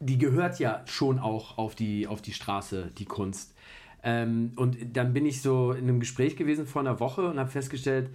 [0.00, 3.54] die gehört ja schon auch auf die, auf die Straße, die Kunst.
[4.02, 7.50] Ähm, und dann bin ich so in einem Gespräch gewesen vor einer Woche und habe
[7.50, 8.10] festgestellt,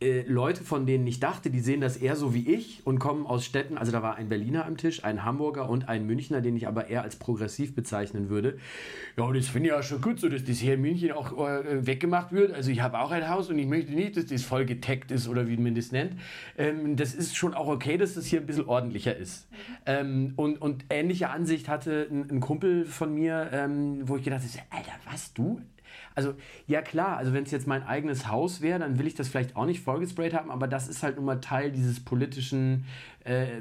[0.00, 3.26] äh, Leute, von denen ich dachte, die sehen das eher so wie ich und kommen
[3.26, 6.56] aus Städten, also da war ein Berliner am Tisch, ein Hamburger und ein Münchner, den
[6.56, 8.58] ich aber eher als progressiv bezeichnen würde.
[9.16, 11.84] Ja, das finde ich ja schon gut so, dass das hier in München auch äh,
[11.84, 12.52] weggemacht wird.
[12.52, 15.26] Also ich habe auch ein Haus und ich möchte nicht, dass das voll getaggt ist
[15.28, 16.12] oder wie man das nennt.
[16.56, 19.48] Ähm, das ist schon auch okay, dass das hier ein bisschen ordentlicher ist.
[19.84, 24.42] Ähm, und, und ähnliche Ansicht hatte ein, ein Kumpel von mir, ähm, wo ich gedacht
[24.42, 25.60] habe, Alter, was, du?
[26.18, 26.34] Also,
[26.66, 29.54] ja klar, also wenn es jetzt mein eigenes Haus wäre, dann will ich das vielleicht
[29.54, 32.86] auch nicht vollgesprayt haben, aber das ist halt nun mal Teil dieses politischen
[33.22, 33.60] äh,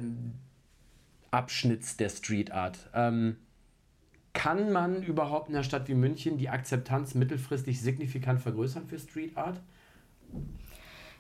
[1.29, 2.89] Abschnitts der Street Art.
[2.95, 3.37] Ähm,
[4.33, 9.37] kann man überhaupt in einer Stadt wie München die Akzeptanz mittelfristig signifikant vergrößern für Street
[9.37, 9.61] Art?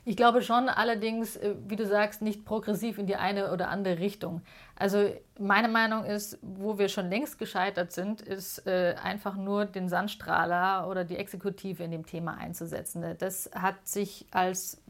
[0.05, 3.99] Ich glaube schon, allerdings, äh, wie du sagst, nicht progressiv in die eine oder andere
[3.99, 4.41] Richtung.
[4.79, 9.89] Also meine Meinung ist, wo wir schon längst gescheitert sind, ist äh, einfach nur den
[9.89, 13.03] Sandstrahler oder die Exekutive in dem Thema einzusetzen.
[13.17, 14.83] Das hat sich als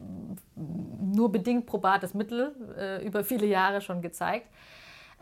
[0.55, 4.47] nur bedingt probates Mittel äh, über viele Jahre schon gezeigt.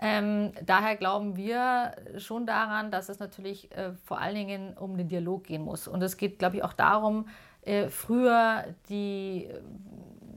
[0.01, 5.08] Ähm, daher glauben wir schon daran, dass es natürlich äh, vor allen Dingen um den
[5.08, 5.88] Dialog gehen muss.
[5.88, 7.28] Und es geht, glaube ich, auch darum,
[7.62, 9.47] äh, früher die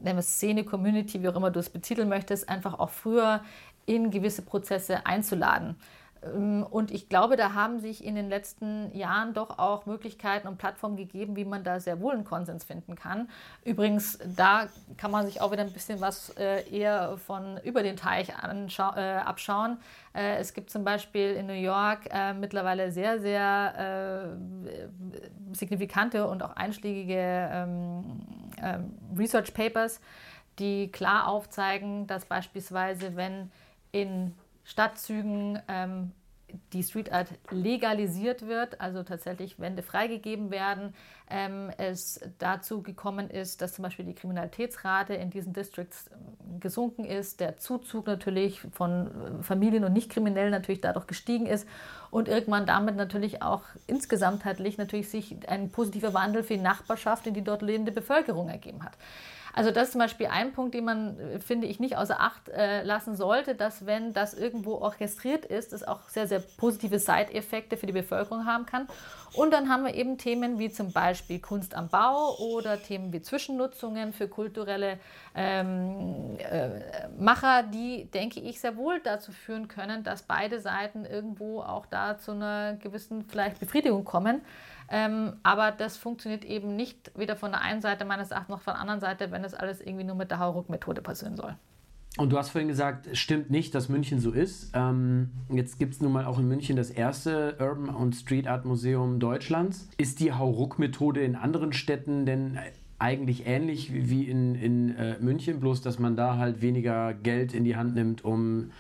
[0.02, 3.42] nennen Szene, Community, wie auch immer du es betiteln möchtest, einfach auch früher
[3.88, 5.76] in gewisse Prozesse einzuladen.
[6.22, 10.58] Ähm, und ich glaube, da haben sich in den letzten Jahren doch auch Möglichkeiten und
[10.58, 13.28] Plattformen gegeben, wie man da sehr wohl einen Konsens finden kann.
[13.64, 17.96] Übrigens, da kann man sich auch wieder ein bisschen was äh, eher von über den
[17.96, 19.78] Teich äh, abschauen.
[20.14, 24.36] Äh, es gibt zum Beispiel in New York mittlerweile sehr, sehr
[25.52, 28.20] signifikante und auch einschlägige ähm,
[28.62, 30.00] ähm, Research Papers,
[30.58, 33.50] die klar aufzeigen, dass beispielsweise, wenn
[33.92, 36.12] in Stadtzügen ähm,
[36.72, 40.94] die Street Art legalisiert wird, also tatsächlich Wände freigegeben werden,
[41.30, 47.04] ähm, es dazu gekommen ist, dass zum Beispiel die Kriminalitätsrate in diesen Districts ähm, gesunken
[47.04, 51.68] ist, der Zuzug natürlich von äh, Familien und Nichtkriminellen natürlich dadurch gestiegen ist
[52.10, 57.34] und irgendwann damit natürlich auch insgesamtheitlich natürlich sich ein positiver Wandel für die Nachbarschaft in
[57.34, 58.96] die dort lebende Bevölkerung ergeben hat.
[59.58, 62.48] Also das ist zum Beispiel ein Punkt, den man, äh, finde ich, nicht außer Acht
[62.48, 67.76] äh, lassen sollte, dass wenn das irgendwo orchestriert ist, es auch sehr, sehr positive Side-Effekte
[67.76, 68.86] für die Bevölkerung haben kann.
[69.32, 73.20] Und dann haben wir eben Themen wie zum Beispiel Kunst am Bau oder Themen wie
[73.20, 75.00] Zwischennutzungen für kulturelle
[75.34, 81.62] ähm, äh, Macher, die, denke ich, sehr wohl dazu führen können, dass beide Seiten irgendwo
[81.62, 84.40] auch da zu einer gewissen vielleicht Befriedigung kommen.
[84.90, 88.74] Ähm, aber das funktioniert eben nicht weder von der einen Seite meines Erachtens noch von
[88.74, 91.54] der anderen Seite, wenn es alles irgendwie nur mit der Hauruck-Methode passieren soll.
[92.16, 94.72] Und du hast vorhin gesagt, es stimmt nicht, dass München so ist.
[94.74, 98.64] Ähm, jetzt gibt es nun mal auch in München das erste Urban und Street Art
[98.64, 99.88] Museum Deutschlands.
[99.98, 102.58] Ist die Hauruck-Methode in anderen Städten denn
[102.98, 107.64] eigentlich ähnlich wie in, in äh, München, bloß dass man da halt weniger Geld in
[107.64, 108.72] die Hand nimmt, um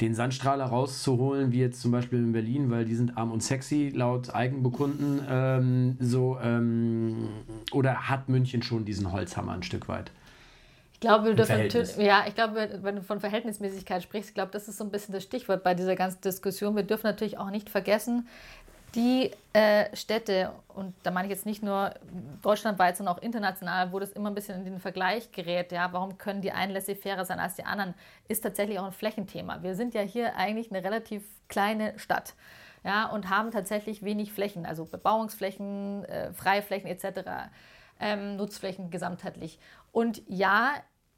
[0.00, 3.92] den Sandstrahler rauszuholen, wie jetzt zum Beispiel in Berlin, weil die sind arm und sexy,
[3.94, 5.20] laut Eigenbekunden.
[5.28, 7.28] Ähm, so, ähm,
[7.72, 10.10] oder hat München schon diesen Holzhammer ein Stück weit?
[11.02, 11.34] Ich glaube,
[11.96, 15.14] ja, ich glaube, wenn du von Verhältnismäßigkeit sprichst, ich glaube, das ist so ein bisschen
[15.14, 16.76] das Stichwort bei dieser ganzen Diskussion.
[16.76, 18.28] Wir dürfen natürlich auch nicht vergessen,
[18.94, 21.94] die äh, Städte, und da meine ich jetzt nicht nur
[22.42, 26.18] deutschlandweit, sondern auch international, wo das immer ein bisschen in den Vergleich gerät, ja, warum
[26.18, 27.94] können die einen laissez-faire sein als die anderen,
[28.28, 29.62] ist tatsächlich auch ein Flächenthema.
[29.62, 32.34] Wir sind ja hier eigentlich eine relativ kleine Stadt.
[32.82, 37.50] Ja, und haben tatsächlich wenig Flächen, also Bebauungsflächen, äh, Freiflächen etc.,
[38.00, 39.58] ähm, Nutzflächen gesamtheitlich.
[39.92, 40.72] Und ja,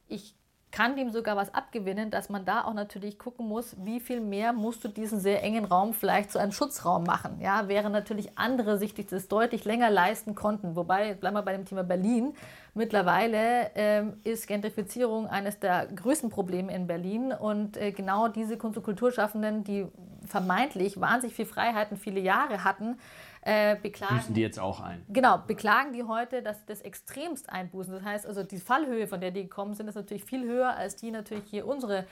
[0.08, 0.34] ich
[0.72, 4.54] kann dem sogar was abgewinnen, dass man da auch natürlich gucken muss, wie viel mehr
[4.54, 7.40] musst du diesen sehr engen Raum vielleicht zu einem Schutzraum machen.
[7.40, 10.74] Ja, während natürlich andere sich das deutlich länger leisten konnten.
[10.74, 12.32] Wobei, bleiben wir bei dem Thema Berlin,
[12.72, 18.78] mittlerweile ähm, ist Gentrifizierung eines der größten Probleme in Berlin und äh, genau diese Kunst-
[18.78, 19.86] und Kulturschaffenden, die
[20.26, 22.96] vermeintlich wahnsinnig viel Freiheiten viele Jahre hatten,
[23.42, 24.16] äh, beklagen.
[24.16, 25.04] Müssen die jetzt auch ein?
[25.08, 27.92] Genau, beklagen die heute, dass sie das extremst einbußen.
[27.92, 30.96] Das heißt also, die Fallhöhe, von der die gekommen sind, ist natürlich viel höher, als
[30.96, 32.06] die natürlich hier unsere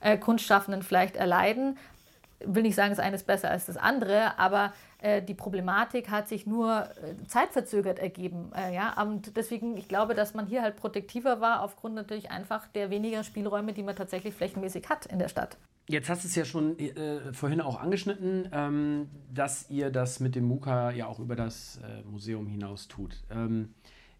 [0.00, 1.76] äh, Kunstschaffenden vielleicht erleiden.
[2.38, 4.72] Ich will nicht sagen, das eine ist besser als das andere, aber
[5.22, 8.50] die Problematik hat sich nur äh, zeitverzögert ergeben.
[8.54, 9.00] Äh, ja?
[9.02, 13.22] Und deswegen, ich glaube, dass man hier halt protektiver war, aufgrund natürlich einfach der weniger
[13.22, 15.58] Spielräume, die man tatsächlich flächenmäßig hat in der Stadt.
[15.88, 20.34] Jetzt hast du es ja schon äh, vorhin auch angeschnitten, ähm, dass ihr das mit
[20.34, 23.22] dem MUKA ja auch über das äh, Museum hinaus tut.
[23.30, 23.74] Ähm,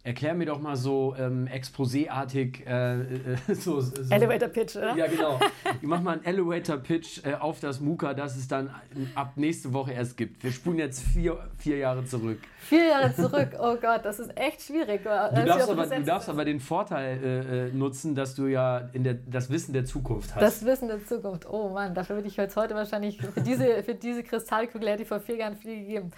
[0.06, 4.94] Erklär mir doch mal so ähm, Exposé-artig äh, äh, so, so, Elevator Pitch, oder?
[4.94, 5.40] Ja, genau.
[5.82, 8.70] Ich mach mal einen Elevator Pitch äh, auf das MUKA, das es dann
[9.16, 10.44] ab nächste Woche erst gibt.
[10.44, 12.38] Wir spulen jetzt vier, vier Jahre zurück.
[12.60, 15.02] Vier Jahre zurück, oh Gott, das ist echt schwierig.
[15.02, 19.02] Du darfst, aber, du darfst aber den Vorteil äh, äh, nutzen, dass du ja in
[19.02, 20.40] der, das Wissen der Zukunft hast.
[20.40, 23.96] Das Wissen der Zukunft, oh Mann, dafür würde ich jetzt heute wahrscheinlich, für diese, für
[23.96, 26.12] diese Kristallkugel hätte ich vor vier Jahren viel gegeben.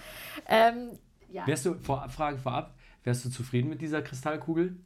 [0.47, 0.91] Ähm,
[1.31, 1.47] ja.
[1.47, 2.75] Wärst du, vor, Frage vorab,
[3.09, 4.77] Wärst du zufrieden mit dieser Kristallkugel?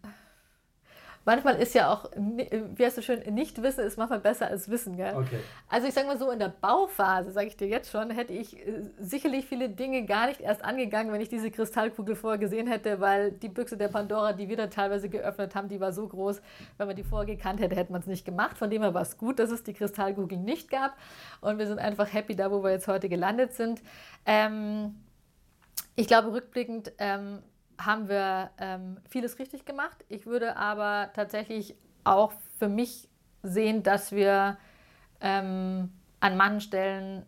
[1.24, 4.96] Manchmal ist ja auch, wie heißt du schön, nicht wissen ist manchmal besser als wissen.
[4.96, 5.12] Gell?
[5.16, 5.40] Okay.
[5.68, 8.64] Also ich sage mal so, in der Bauphase, sage ich dir jetzt schon, hätte ich
[8.64, 13.00] äh, sicherlich viele Dinge gar nicht erst angegangen, wenn ich diese Kristallkugel vorher gesehen hätte,
[13.00, 16.40] weil die Büchse der Pandora, die wir da teilweise geöffnet haben, die war so groß,
[16.76, 18.56] wenn man die vorher gekannt hätte, hätte man es nicht gemacht.
[18.56, 20.96] Von dem her war es gut, dass es die Kristallkugel nicht gab.
[21.40, 23.82] Und wir sind einfach happy da, wo wir jetzt heute gelandet sind.
[24.26, 24.94] Ähm,
[25.96, 27.40] ich glaube, rückblickend ähm,
[27.78, 30.04] haben wir ähm, vieles richtig gemacht.
[30.08, 33.08] Ich würde aber tatsächlich auch für mich
[33.42, 34.56] sehen, dass wir
[35.20, 37.26] ähm, an manchen Stellen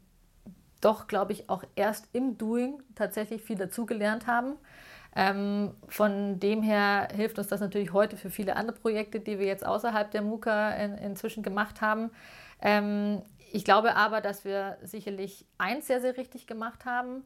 [0.80, 4.56] doch, glaube ich, auch erst im Doing tatsächlich viel dazugelernt haben.
[5.16, 9.46] Ähm, von dem her hilft uns das natürlich heute für viele andere Projekte, die wir
[9.46, 12.10] jetzt außerhalb der MUKA in, inzwischen gemacht haben.
[12.60, 17.22] Ähm, ich glaube aber, dass wir sicherlich eins sehr, sehr richtig gemacht haben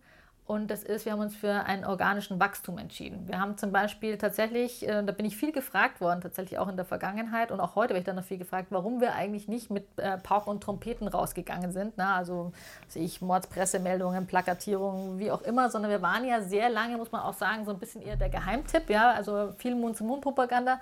[0.49, 3.29] und das ist, wir haben uns für einen organischen Wachstum entschieden.
[3.29, 6.77] Wir haben zum Beispiel tatsächlich, äh, da bin ich viel gefragt worden, tatsächlich auch in
[6.77, 9.71] der Vergangenheit und auch heute werde ich dann noch viel gefragt, warum wir eigentlich nicht
[9.71, 11.93] mit äh, Pauken und Trompeten rausgegangen sind.
[11.99, 12.53] Na, also
[12.87, 17.21] sehe ich Mordspressemeldungen, Plakatierungen, wie auch immer, sondern wir waren ja sehr lange, muss man
[17.21, 20.81] auch sagen, so ein bisschen eher der Geheimtipp, ja, also viel Mund-zu-Mund-Propaganda.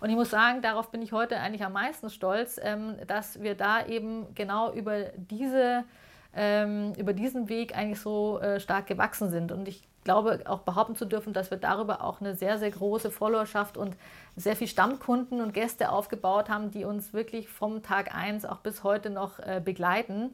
[0.00, 3.54] Und ich muss sagen, darauf bin ich heute eigentlich am meisten stolz, ähm, dass wir
[3.54, 5.84] da eben genau über diese
[6.36, 9.50] ähm, über diesen Weg eigentlich so äh, stark gewachsen sind.
[9.50, 13.10] Und ich glaube auch behaupten zu dürfen, dass wir darüber auch eine sehr, sehr große
[13.10, 13.96] Followerschaft und
[14.36, 18.84] sehr viel Stammkunden und Gäste aufgebaut haben, die uns wirklich vom Tag 1 auch bis
[18.84, 20.30] heute noch äh, begleiten.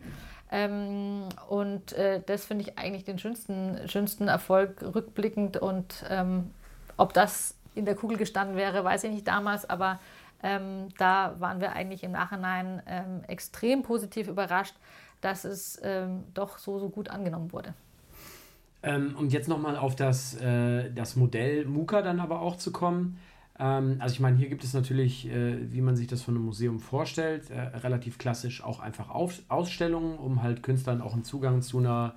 [0.51, 5.57] Ähm, und äh, das finde ich eigentlich den schönsten, schönsten Erfolg rückblickend.
[5.57, 6.51] Und ähm,
[6.97, 10.01] ob das in der Kugel gestanden wäre, weiß ich nicht damals, aber
[10.43, 14.75] ähm, da waren wir eigentlich im Nachhinein ähm, extrem positiv überrascht,
[15.23, 17.73] dass es ähm, doch so, so gut angenommen wurde.
[18.83, 23.19] Ähm, und jetzt nochmal auf das, äh, das Modell MUKA dann aber auch zu kommen.
[23.59, 26.45] Ähm, also ich meine, hier gibt es natürlich, äh, wie man sich das von einem
[26.45, 31.63] Museum vorstellt, äh, relativ klassisch auch einfach Auf Ausstellungen, um halt Künstlern auch einen Zugang
[31.63, 32.17] zu einer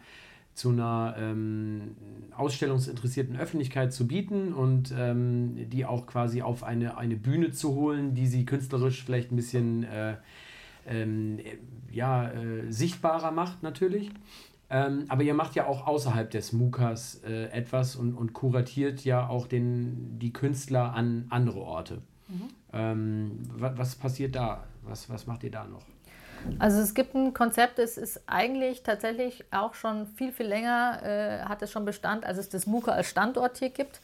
[0.55, 1.97] zu einer ähm,
[2.37, 8.15] ausstellungsinteressierten Öffentlichkeit zu bieten und ähm, die auch quasi auf eine, eine Bühne zu holen,
[8.15, 10.15] die sie künstlerisch vielleicht ein bisschen äh,
[10.85, 11.39] ähm,
[11.91, 14.11] ja, äh, sichtbarer macht natürlich.
[14.69, 19.27] Ähm, aber ihr macht ja auch außerhalb des MOOCs äh, etwas und, und kuratiert ja
[19.27, 22.01] auch den, die Künstler an andere Orte.
[22.27, 22.49] Mhm.
[22.73, 24.63] Ähm, was, was passiert da?
[24.81, 25.83] Was, was macht ihr da noch?
[26.59, 31.39] Also es gibt ein Konzept, das ist eigentlich tatsächlich auch schon viel, viel länger, äh,
[31.43, 33.99] hat es schon Bestand, als es das MOOCA als Standort hier gibt.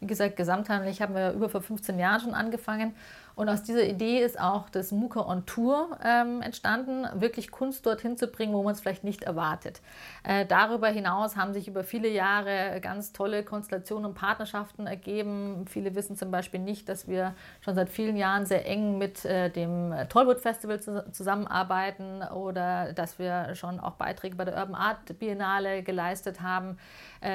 [0.00, 2.94] Wie gesagt, gesamtheitlich haben wir über vor 15 Jahren schon angefangen.
[3.36, 8.16] Und aus dieser Idee ist auch das MOOCA on Tour ähm, entstanden, wirklich Kunst dorthin
[8.16, 9.82] zu bringen, wo man es vielleicht nicht erwartet.
[10.24, 15.66] Äh, darüber hinaus haben sich über viele Jahre ganz tolle Konstellationen und Partnerschaften ergeben.
[15.68, 19.50] Viele wissen zum Beispiel nicht, dass wir schon seit vielen Jahren sehr eng mit äh,
[19.50, 25.18] dem Tollwood Festival zu zusammenarbeiten oder dass wir schon auch Beiträge bei der Urban Art
[25.18, 26.78] Biennale geleistet haben,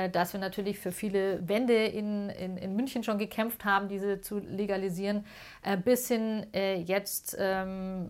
[0.10, 4.40] dass wir natürlich für viele Wände in, in, in München schon gekämpft haben, diese zu
[4.40, 5.26] legalisieren.
[5.64, 8.10] Äh, bis hin äh, jetzt, ähm,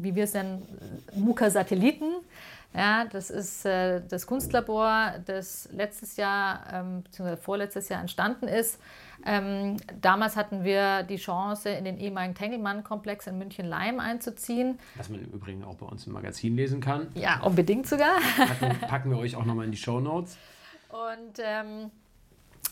[0.00, 0.66] wie wir es nennen,
[1.14, 2.12] MUKA-Satelliten.
[2.74, 7.36] Ja, das ist äh, das Kunstlabor, das letztes Jahr ähm, bzw.
[7.36, 8.78] vorletztes Jahr entstanden ist.
[9.26, 14.78] Ähm, damals hatten wir die Chance, in den ehemaligen Tengelmann-Komplex in München-Leim einzuziehen.
[14.96, 17.08] Was man im Übrigen auch bei uns im Magazin lesen kann.
[17.14, 18.18] Ja, unbedingt sogar.
[18.36, 20.36] Packen, packen wir euch auch nochmal in die Show Notes.
[20.88, 21.90] Und ähm,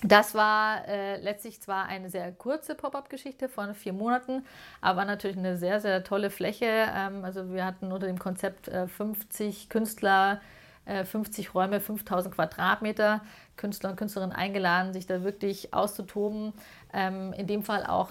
[0.02, 4.44] das war äh, letztlich zwar eine sehr kurze Pop-up-Geschichte von vier Monaten,
[4.80, 6.66] aber natürlich eine sehr, sehr tolle Fläche.
[6.66, 10.40] Ähm, also wir hatten unter dem Konzept äh, 50 Künstler,
[10.84, 13.22] äh, 50 Räume, 5000 Quadratmeter,
[13.56, 16.52] Künstler und Künstlerinnen eingeladen, sich da wirklich auszutoben.
[16.92, 18.10] Ähm, in dem Fall auch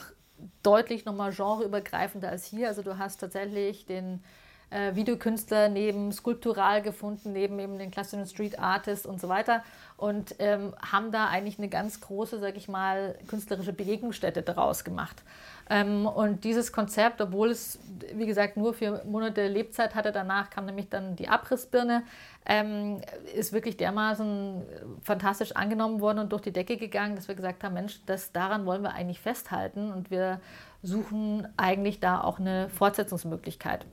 [0.63, 2.67] deutlich nochmal genreübergreifender als hier.
[2.67, 4.23] Also du hast tatsächlich den
[4.69, 9.63] äh, Videokünstler neben Skulptural gefunden, neben eben den klassischen Street Artist und so weiter
[9.97, 15.23] und ähm, haben da eigentlich eine ganz große, sag ich mal, künstlerische Begegnungsstätte daraus gemacht.
[15.69, 17.79] Ähm, und dieses Konzept, obwohl es,
[18.13, 22.03] wie gesagt, nur vier Monate Lebzeit hatte, danach kam nämlich dann die Abrissbirne,
[22.45, 23.01] ähm,
[23.33, 24.63] ist wirklich dermaßen
[25.01, 28.65] fantastisch angenommen worden und durch die Decke gegangen, dass wir gesagt haben, Mensch, das, daran
[28.65, 30.39] wollen wir eigentlich festhalten und wir
[30.83, 33.85] suchen eigentlich da auch eine Fortsetzungsmöglichkeit.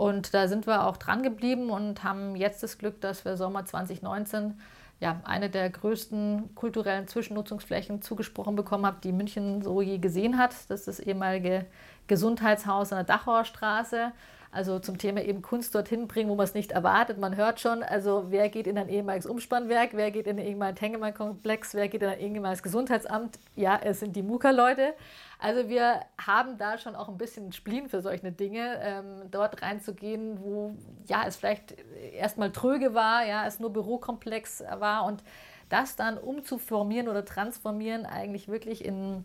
[0.00, 3.66] Und da sind wir auch dran geblieben und haben jetzt das Glück, dass wir Sommer
[3.66, 4.58] 2019
[4.98, 10.54] ja, eine der größten kulturellen Zwischennutzungsflächen zugesprochen bekommen haben, die München so je gesehen hat.
[10.68, 11.66] Das ist das ehemalige
[12.06, 14.12] Gesundheitshaus an der Dachauer Straße.
[14.52, 17.18] Also zum Thema eben Kunst dorthin bringen, wo man es nicht erwartet.
[17.18, 20.76] Man hört schon, also wer geht in ein ehemaliges Umspannwerk, wer geht in den ehemaligen
[20.76, 23.38] Tengelmann-Komplex, wer geht in ein ehemaliges Gesundheitsamt.
[23.54, 24.94] Ja, es sind die Muka-Leute.
[25.38, 30.40] Also wir haben da schon auch ein bisschen Spleen für solche Dinge, ähm, dort reinzugehen,
[30.42, 30.74] wo
[31.06, 31.76] ja es vielleicht
[32.12, 35.22] erstmal tröge war, ja, es nur Bürokomplex war und
[35.68, 39.24] das dann umzuformieren oder transformieren eigentlich wirklich in,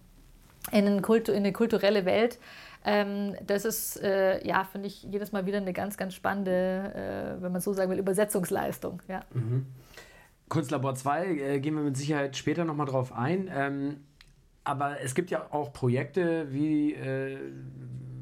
[0.71, 2.37] in, in eine kulturelle Welt.
[2.87, 6.93] Ähm, das ist, äh, ja, finde ich jedes Mal wieder eine ganz, ganz spannende,
[7.39, 9.01] äh, wenn man so sagen will, Übersetzungsleistung.
[9.07, 9.21] Ja.
[9.33, 9.65] Mhm.
[10.49, 13.49] Kunstlabor 2 äh, gehen wir mit Sicherheit später nochmal drauf ein.
[13.51, 13.97] Ähm,
[14.63, 17.37] aber es gibt ja auch Projekte wie äh,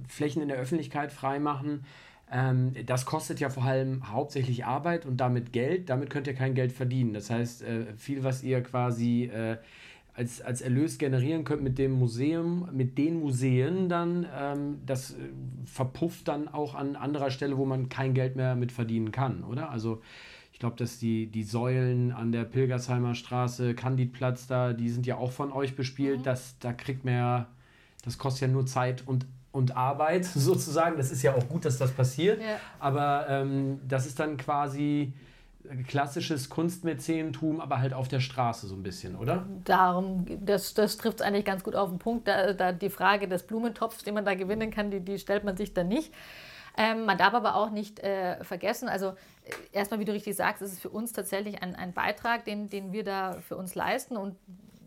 [0.08, 1.86] Flächen in der Öffentlichkeit freimachen.
[2.32, 5.90] Ähm, das kostet ja vor allem hauptsächlich Arbeit und damit Geld.
[5.90, 7.14] Damit könnt ihr kein Geld verdienen.
[7.14, 9.58] Das heißt, äh, viel, was ihr quasi äh,
[10.16, 15.16] als, als Erlös generieren könnt mit dem Museum, mit den Museen dann, ähm, das äh,
[15.66, 19.72] verpufft dann auch an anderer Stelle, wo man kein Geld mehr mit verdienen kann, oder?
[19.72, 20.02] Also
[20.52, 25.18] ich glaube, dass die, die Säulen an der Pilgersheimer Straße, Kandidplatz da, die sind ja
[25.18, 26.20] auch von euch bespielt.
[26.20, 26.24] Mhm.
[26.24, 27.48] Das, da kriegt man ja,
[28.06, 30.96] das kostet ja nur Zeit und, und Arbeit sozusagen.
[30.98, 32.40] Das ist ja auch gut, dass das passiert.
[32.40, 32.60] Ja.
[32.80, 35.14] Aber ähm, das ist dann quasi
[35.88, 39.46] klassisches Kunstmäzenentum, aber halt auf der Straße so ein bisschen, oder?
[39.64, 42.28] Darum, das, das trifft es eigentlich ganz gut auf den Punkt.
[42.28, 45.58] Da, da die Frage des Blumentopfs, den man da gewinnen kann, die, die stellt man
[45.58, 46.14] sich dann nicht.
[46.76, 49.14] Ähm, man darf aber auch nicht äh, vergessen, also äh,
[49.72, 52.92] erstmal, wie du richtig sagst, ist es für uns tatsächlich ein, ein Beitrag, den, den
[52.92, 54.18] wir da für uns leisten.
[54.18, 54.36] Und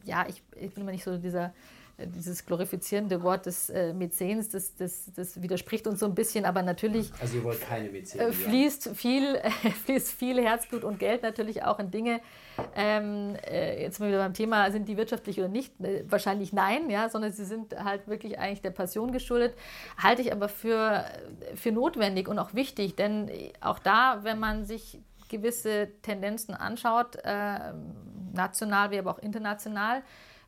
[0.05, 1.53] ja, ich, ich bin immer nicht so dieser
[1.99, 6.63] dieses glorifizierende Wort des äh, Mäzens, das, das, das widerspricht uns so ein bisschen, aber
[6.63, 9.41] natürlich also ihr wollt keine Mäzen, äh, fließt, viel,
[9.85, 12.21] fließt viel Herzblut und Geld natürlich auch in Dinge.
[12.75, 15.81] Ähm, äh, jetzt mal wieder beim Thema, sind die wirtschaftlich oder nicht?
[15.81, 19.55] Äh, wahrscheinlich nein, ja, sondern sie sind halt wirklich eigentlich der Passion geschuldet.
[19.97, 21.05] Halte ich aber für,
[21.55, 23.31] für notwendig und auch wichtig, denn
[23.61, 27.73] auch da, wenn man sich gewisse Tendenzen anschaut, äh,
[28.33, 30.03] national wie aber auch international,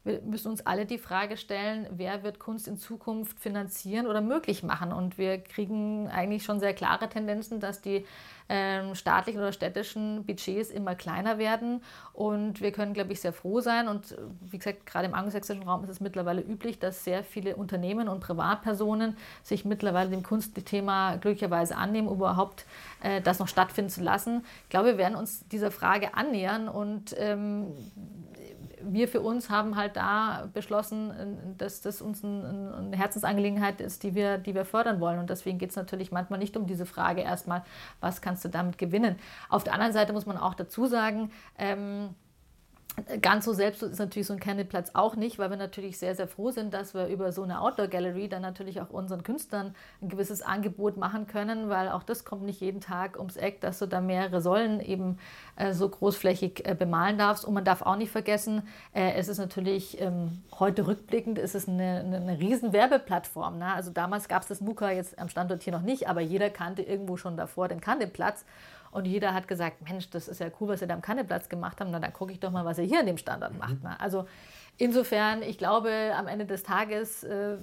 [0.05, 4.63] wir müssen uns alle die Frage stellen, wer wird Kunst in Zukunft finanzieren oder möglich
[4.63, 4.93] machen?
[4.93, 8.07] Und wir kriegen eigentlich schon sehr klare Tendenzen, dass die
[8.49, 11.83] ähm, staatlichen oder städtischen Budgets immer kleiner werden.
[12.13, 13.89] Und wir können, glaube ich, sehr froh sein.
[13.89, 18.09] Und wie gesagt, gerade im angelsächsischen Raum ist es mittlerweile üblich, dass sehr viele Unternehmen
[18.09, 22.65] und Privatpersonen sich mittlerweile dem Kunstthema glücklicherweise annehmen, um überhaupt
[23.03, 24.45] äh, das noch stattfinden zu lassen.
[24.65, 27.67] Ich glaube, wir werden uns dieser Frage annähern und ähm,
[28.83, 34.15] wir für uns haben halt da beschlossen, dass das uns ein, eine Herzensangelegenheit ist, die
[34.15, 35.19] wir, die wir fördern wollen.
[35.19, 37.65] Und deswegen geht es natürlich manchmal nicht um diese Frage erstmal,
[38.01, 39.17] was kannst du damit gewinnen.
[39.49, 42.15] Auf der anderen Seite muss man auch dazu sagen, ähm,
[43.23, 46.29] Ganz so selbst ist natürlich so ein Campingplatz auch nicht, weil wir natürlich sehr, sehr
[46.29, 50.09] froh sind, dass wir über so eine Outdoor Gallery dann natürlich auch unseren Künstlern ein
[50.09, 53.87] gewisses Angebot machen können, weil auch das kommt nicht jeden Tag ums Eck, dass du
[53.87, 55.19] da mehrere Säulen eben
[55.57, 57.45] äh, so großflächig äh, bemalen darfst.
[57.45, 61.69] Und man darf auch nicht vergessen, äh, es ist natürlich ähm, heute rückblickend, ist es
[61.69, 63.59] eine, eine, eine riesen Werbeplattform.
[63.59, 63.73] Ne?
[63.73, 66.83] Also damals gab es das MUKA jetzt am Standort hier noch nicht, aber jeder kannte
[66.83, 68.45] irgendwo schon davor den Campingplatz.
[68.91, 71.81] Und jeder hat gesagt, Mensch, das ist ja cool, was ihr da am Kanneplatz gemacht
[71.81, 71.91] habt.
[71.91, 73.59] Na, dann gucke ich doch mal, was ihr hier an dem Standort mhm.
[73.59, 73.83] macht.
[73.83, 74.01] Ne?
[74.01, 74.27] Also
[74.77, 77.57] insofern, ich glaube, am Ende des Tages äh,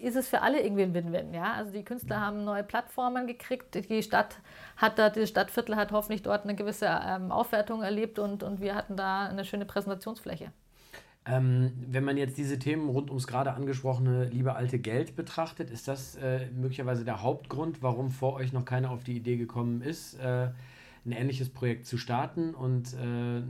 [0.00, 1.34] ist es für alle irgendwie ein Win-Win.
[1.34, 1.54] Ja?
[1.54, 3.74] Also die Künstler haben neue Plattformen gekriegt.
[3.74, 4.36] Die Stadt
[4.76, 8.74] hat da, das Stadtviertel hat hoffentlich dort eine gewisse ähm, Aufwertung erlebt und, und wir
[8.74, 10.52] hatten da eine schöne Präsentationsfläche.
[11.28, 15.86] Ähm, wenn man jetzt diese Themen rund ums gerade angesprochene liebe alte Geld betrachtet, ist
[15.86, 20.14] das äh, möglicherweise der Hauptgrund, warum vor euch noch keiner auf die Idee gekommen ist,
[20.14, 20.48] äh,
[21.04, 23.42] ein ähnliches Projekt zu starten und äh,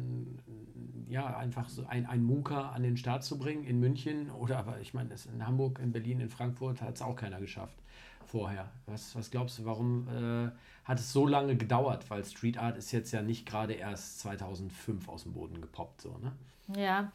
[1.09, 4.81] ja, einfach so ein, ein Munker an den Start zu bringen in München oder aber
[4.81, 7.79] ich meine, in Hamburg, in Berlin, in Frankfurt hat es auch keiner geschafft
[8.27, 8.71] vorher.
[8.87, 10.51] Was, was glaubst du, warum äh,
[10.89, 12.09] hat es so lange gedauert?
[12.09, 16.17] Weil Street Art ist jetzt ja nicht gerade erst 2005 aus dem Boden gepoppt, so,
[16.19, 16.33] ne?
[16.77, 17.13] Ja,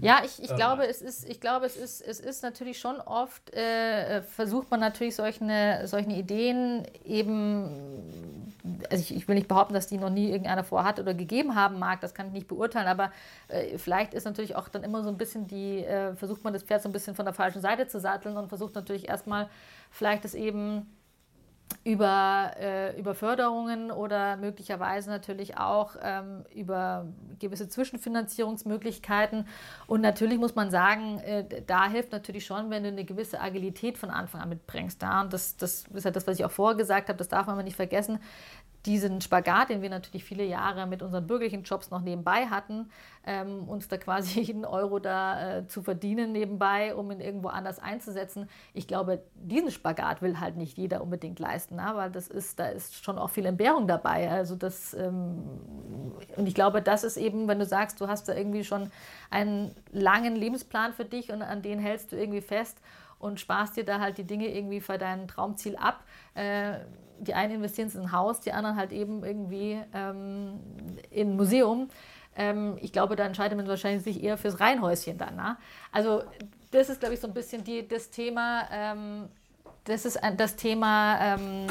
[0.00, 0.54] ja ich, ich äh.
[0.54, 4.80] glaube, es ist, ich glaube, es ist, es ist natürlich schon oft, äh, versucht man
[4.80, 8.52] natürlich solche, solche Ideen eben,
[8.90, 11.78] also ich, ich, will nicht behaupten, dass die noch nie irgendeiner vorhat oder gegeben haben
[11.78, 13.12] mag, das kann ich nicht beurteilen, aber
[13.48, 16.62] äh, vielleicht ist natürlich auch dann immer so ein bisschen die, äh, versucht man das
[16.62, 19.48] Pferd so ein bisschen von der falschen Seite zu satteln und versucht natürlich erstmal
[19.90, 20.86] vielleicht es eben
[21.84, 27.06] über, äh, über Förderungen oder möglicherweise natürlich auch ähm, über
[27.38, 29.46] gewisse Zwischenfinanzierungsmöglichkeiten.
[29.86, 33.98] Und natürlich muss man sagen, äh, da hilft natürlich schon, wenn du eine gewisse Agilität
[33.98, 35.02] von Anfang an mitbringst.
[35.02, 35.22] Da.
[35.22, 37.54] Und das, das ist ja das, was ich auch vorher gesagt habe, das darf man
[37.54, 38.18] aber nicht vergessen
[38.86, 42.90] diesen Spagat, den wir natürlich viele Jahre mit unseren bürgerlichen Jobs noch nebenbei hatten,
[43.24, 47.78] ähm, uns da quasi jeden Euro da äh, zu verdienen nebenbei, um ihn irgendwo anders
[47.78, 48.48] einzusetzen.
[48.74, 51.96] Ich glaube, diesen Spagat will halt nicht jeder unbedingt leisten, na?
[51.96, 54.28] weil das ist, da ist schon auch viel Entbehrung dabei.
[54.30, 55.42] Also das, ähm,
[56.36, 58.90] und ich glaube, das ist eben, wenn du sagst, du hast da irgendwie schon
[59.30, 62.78] einen langen Lebensplan für dich und an den hältst du irgendwie fest
[63.20, 66.02] und sparst dir da halt die Dinge irgendwie für dein Traumziel ab.
[66.34, 66.80] Äh,
[67.24, 70.60] die einen investieren in ein Haus, die anderen halt eben irgendwie ähm,
[71.10, 71.88] in ein Museum.
[72.36, 75.36] Ähm, ich glaube, da entscheidet man wahrscheinlich sich eher fürs Reihenhäuschen dann.
[75.36, 75.58] Na?
[75.90, 76.22] Also
[76.70, 78.68] das ist, glaube ich, so ein bisschen die, das Thema.
[78.72, 79.28] Ähm,
[79.84, 81.66] das ist das Thema, ähm,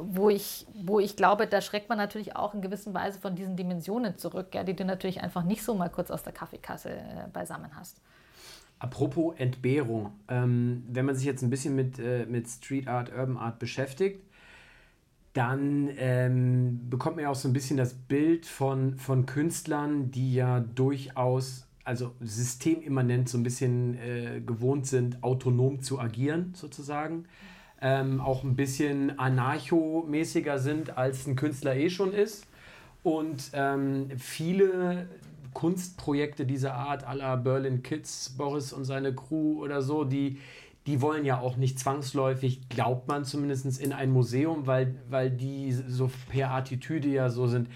[0.00, 3.56] wo, ich, wo ich glaube, da schreckt man natürlich auch in gewisser Weise von diesen
[3.56, 7.28] Dimensionen zurück, ja, die du natürlich einfach nicht so mal kurz aus der Kaffeekasse äh,
[7.32, 8.00] beisammen hast.
[8.78, 13.36] Apropos Entbehrung, ähm, wenn man sich jetzt ein bisschen mit, äh, mit Street Art, Urban
[13.36, 14.24] Art beschäftigt,
[15.32, 20.34] dann ähm, bekommt man ja auch so ein bisschen das Bild von, von Künstlern, die
[20.34, 27.24] ja durchaus, also systemimmanent so ein bisschen äh, gewohnt sind, autonom zu agieren, sozusagen.
[27.80, 32.46] Ähm, auch ein bisschen anarchomäßiger sind, als ein Künstler eh schon ist.
[33.02, 35.08] Und ähm, viele
[35.54, 40.38] Kunstprojekte dieser Art, la Berlin Kids, Boris und seine Crew oder so, die,
[40.86, 45.72] die wollen ja auch nicht zwangsläufig, glaubt man zumindest, in ein Museum, weil, weil die
[45.72, 47.68] so per Attitüde ja so sind.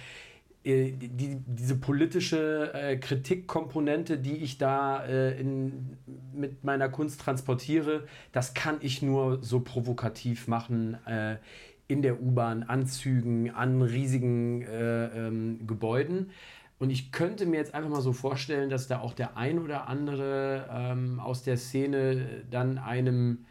[0.64, 5.96] Äh, die, diese politische äh, Kritikkomponente, die ich da äh, in,
[6.32, 11.36] mit meiner Kunst transportiere, das kann ich nur so provokativ machen äh,
[11.88, 16.30] in der U-Bahn, an Zügen, an riesigen äh, ähm, Gebäuden.
[16.78, 19.88] Und ich könnte mir jetzt einfach mal so vorstellen, dass da auch der ein oder
[19.88, 23.46] andere ähm, aus der Szene dann einem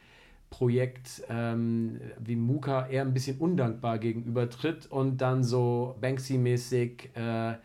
[0.51, 7.57] Projekt ähm, wie Muka eher ein bisschen undankbar gegenübertritt und dann so Banksy-mäßig äh,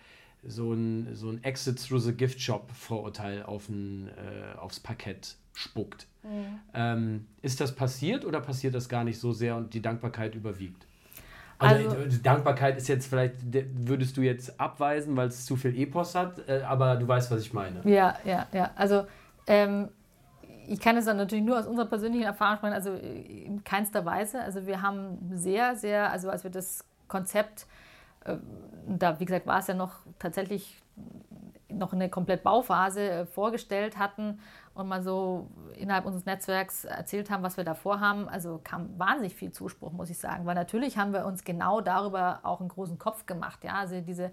[0.43, 5.37] so ein, so ein Exit through the Gift Shop Vorurteil auf ein, äh, aufs Parkett
[5.53, 6.07] spuckt.
[6.23, 6.61] Mhm.
[6.75, 10.87] Ähm, ist das passiert oder passiert das gar nicht so sehr und die Dankbarkeit überwiegt?
[11.61, 13.35] Also, also Dankbarkeit ist jetzt vielleicht,
[13.75, 17.43] würdest du jetzt abweisen, weil es zu viel Epos hat, äh, aber du weißt, was
[17.43, 17.81] ich meine.
[17.85, 18.71] Ja, ja, ja.
[18.77, 19.05] Also
[19.47, 19.89] ähm,
[20.67, 24.41] ich kann es dann natürlich nur aus unserer persönlichen Erfahrung sprechen, also in keinster Weise.
[24.41, 27.67] Also wir haben sehr, sehr, also als wir das Konzept,
[28.25, 28.37] äh,
[28.87, 30.81] da wie gesagt war es ja noch tatsächlich
[31.69, 34.39] noch eine komplett Bauphase äh, vorgestellt hatten
[34.81, 39.35] und mal so innerhalb unseres Netzwerks erzählt haben, was wir da vorhaben, also kam wahnsinnig
[39.35, 40.47] viel Zuspruch, muss ich sagen.
[40.47, 43.64] Weil natürlich haben wir uns genau darüber auch einen großen Kopf gemacht.
[43.64, 43.74] Ja?
[43.74, 44.33] Also diese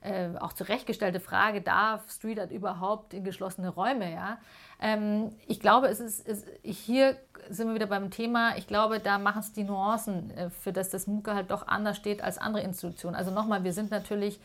[0.00, 4.12] äh, auch zurechtgestellte Frage, darf Street Art überhaupt in geschlossene Räume?
[4.12, 4.38] Ja?
[4.80, 7.16] Ähm, ich glaube, es ist, es, hier
[7.50, 10.90] sind wir wieder beim Thema, ich glaube, da machen es die Nuancen, äh, für das
[10.90, 13.16] das MUKA halt doch anders steht als andere Institutionen.
[13.16, 14.40] Also nochmal, wir sind natürlich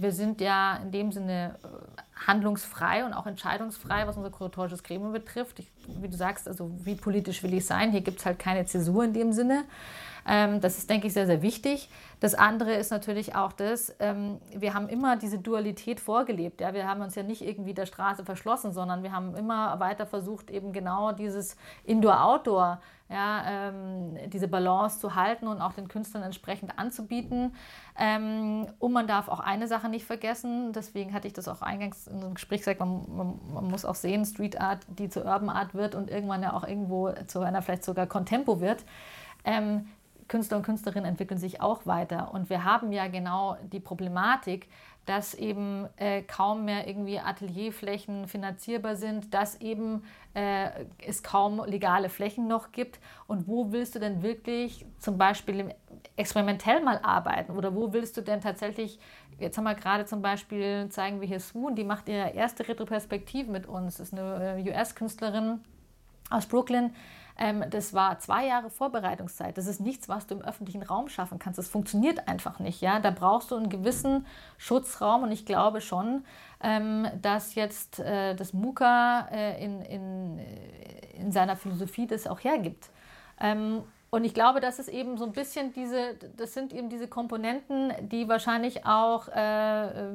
[0.00, 5.12] wir sind ja in dem Sinne äh, handlungsfrei und auch entscheidungsfrei, was unser kuratorisches Gremium
[5.12, 5.58] betrifft.
[5.58, 5.70] Ich,
[6.00, 7.90] wie du sagst, also wie politisch will ich sein?
[7.90, 9.64] Hier gibt es halt keine Zäsur in dem Sinne.
[10.30, 11.88] Ähm, das ist, denke ich, sehr, sehr wichtig.
[12.20, 16.60] Das andere ist natürlich auch das, ähm, wir haben immer diese Dualität vorgelebt.
[16.60, 16.74] Ja?
[16.74, 20.50] Wir haben uns ja nicht irgendwie der Straße verschlossen, sondern wir haben immer weiter versucht,
[20.50, 26.78] eben genau dieses Indoor-Outdoor, ja, ähm, diese Balance zu halten und auch den Künstlern entsprechend
[26.78, 27.54] anzubieten.
[27.98, 32.06] Ähm, und man darf auch eine Sache nicht vergessen, deswegen hatte ich das auch eingangs
[32.06, 35.48] in einem Gespräch gesagt, man, man, man muss auch sehen, Street Art, die zur Urban
[35.48, 38.84] Art wird und irgendwann ja auch irgendwo zu einer vielleicht sogar Contempo wird.
[39.44, 39.88] Ähm,
[40.28, 42.32] Künstler und Künstlerinnen entwickeln sich auch weiter.
[42.32, 44.68] Und wir haben ja genau die Problematik,
[45.08, 50.04] dass eben äh, kaum mehr irgendwie Atelierflächen finanzierbar sind, dass eben
[50.34, 50.68] äh,
[50.98, 53.00] es kaum legale Flächen noch gibt.
[53.26, 55.74] Und wo willst du denn wirklich zum Beispiel
[56.16, 57.52] experimentell mal arbeiten?
[57.52, 58.98] Oder wo willst du denn tatsächlich,
[59.38, 63.50] jetzt haben wir gerade zum Beispiel, zeigen wir hier Swoon, die macht ihre erste Retroperspektive
[63.50, 63.96] mit uns.
[63.96, 65.60] Das ist eine äh, US-Künstlerin
[66.28, 66.94] aus Brooklyn,
[67.38, 69.56] ähm, das war zwei Jahre Vorbereitungszeit.
[69.56, 71.58] Das ist nichts, was du im öffentlichen Raum schaffen kannst.
[71.58, 72.80] Das funktioniert einfach nicht.
[72.80, 72.98] Ja?
[72.98, 74.26] Da brauchst du einen gewissen
[74.56, 76.24] Schutzraum und ich glaube schon,
[76.60, 80.38] ähm, dass jetzt äh, das MUKA äh, in, in,
[81.14, 82.90] in seiner Philosophie das auch hergibt.
[83.40, 87.08] Ähm, und ich glaube, dass es eben so ein bisschen diese, das sind eben diese
[87.08, 90.12] Komponenten, die wahrscheinlich auch äh, äh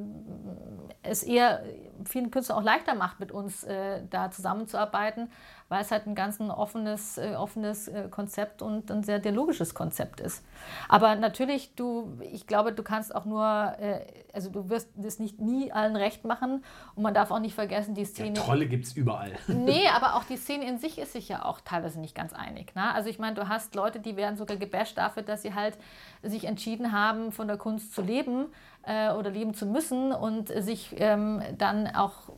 [1.03, 1.63] es eher
[2.05, 5.29] vielen Künstlern auch leichter macht, mit uns äh, da zusammenzuarbeiten,
[5.73, 9.73] weil es halt ein ganz ein offenes, äh, offenes äh, Konzept und ein sehr dialogisches
[9.73, 10.45] Konzept ist.
[10.87, 13.43] Aber natürlich, du, ich glaube, du kannst auch nur,
[13.79, 16.63] äh, also du wirst das nicht nie allen recht machen
[16.93, 18.37] und man darf auch nicht vergessen, die Szene.
[18.37, 19.31] Ja, Trolle gibt es überall.
[19.47, 22.75] Nee, aber auch die Szene in sich ist sich ja auch teilweise nicht ganz einig.
[22.75, 22.93] Ne?
[22.93, 25.75] Also ich meine, du hast Leute, die werden sogar gebasht dafür, dass sie halt
[26.21, 28.45] sich entschieden haben, von der Kunst zu leben
[28.83, 32.29] äh, oder leben zu müssen und sich ähm, dann auch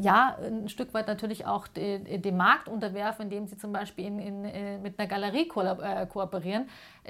[0.00, 4.44] ja, ein Stück weit natürlich auch dem Markt unterwerfen, indem sie zum Beispiel in, in,
[4.44, 6.68] äh, mit einer Galerie äh, kooperieren.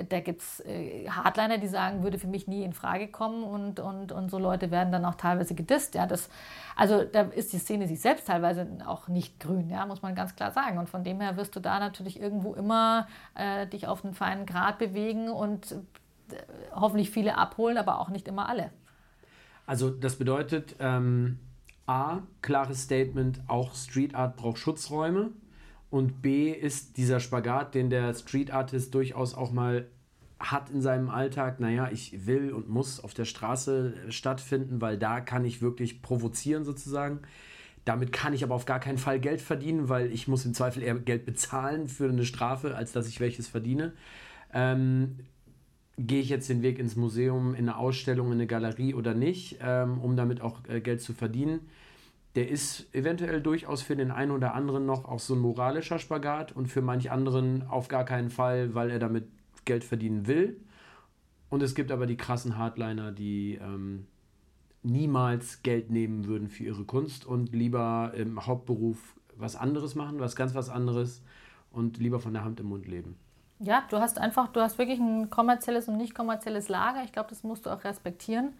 [0.08, 3.78] Da gibt es äh, Hardliner, die sagen, würde für mich nie in Frage kommen und,
[3.78, 5.94] und, und so Leute werden dann auch teilweise gedisst.
[5.94, 6.30] Ja, das,
[6.74, 10.34] also da ist die Szene sich selbst teilweise auch nicht grün, ja, muss man ganz
[10.34, 10.78] klar sagen.
[10.78, 14.46] Und von dem her wirst du da natürlich irgendwo immer äh, dich auf einen feinen
[14.46, 15.76] Grad bewegen und äh,
[16.74, 18.70] hoffentlich viele abholen, aber auch nicht immer alle.
[19.66, 21.38] Also das bedeutet, ähm
[21.92, 25.30] A, klares Statement, auch Street Art braucht Schutzräume.
[25.90, 29.86] Und B ist dieser Spagat, den der Street Artist durchaus auch mal
[30.40, 35.20] hat in seinem Alltag, naja, ich will und muss auf der Straße stattfinden, weil da
[35.20, 37.20] kann ich wirklich provozieren sozusagen.
[37.84, 40.82] Damit kann ich aber auf gar keinen Fall Geld verdienen, weil ich muss im Zweifel
[40.82, 43.92] eher Geld bezahlen für eine Strafe, als dass ich welches verdiene.
[44.54, 45.18] Ähm,
[45.98, 49.58] gehe ich jetzt den Weg ins Museum, in eine Ausstellung, in eine Galerie oder nicht,
[49.60, 51.60] ähm, um damit auch äh, Geld zu verdienen.
[52.34, 56.52] Der ist eventuell durchaus für den einen oder anderen noch auch so ein moralischer Spagat
[56.52, 59.26] und für manch anderen auf gar keinen Fall, weil er damit
[59.66, 60.58] Geld verdienen will.
[61.50, 64.06] Und es gibt aber die krassen Hardliner, die ähm,
[64.82, 70.34] niemals Geld nehmen würden für ihre Kunst und lieber im Hauptberuf was anderes machen, was
[70.34, 71.22] ganz was anderes
[71.70, 73.16] und lieber von der Hand im Mund leben.
[73.64, 77.04] Ja, du hast einfach, du hast wirklich ein kommerzielles und nicht kommerzielles Lager.
[77.04, 78.54] Ich glaube, das musst du auch respektieren.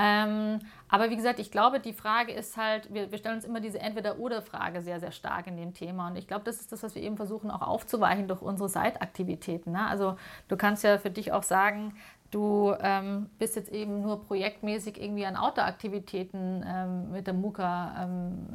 [0.00, 3.58] Ähm, aber wie gesagt, ich glaube, die Frage ist halt, wir, wir stellen uns immer
[3.58, 6.06] diese Entweder-Oder-Frage sehr, sehr stark in dem Thema.
[6.06, 9.72] Und ich glaube, das ist das, was wir eben versuchen auch aufzuweichen durch unsere Seitaktivitäten.
[9.72, 9.84] Ne?
[9.88, 10.16] Also
[10.46, 11.96] du kannst ja für dich auch sagen,
[12.30, 18.46] du ähm, bist jetzt eben nur projektmäßig irgendwie an Outdoor-Aktivitäten ähm, mit der MUKA ähm,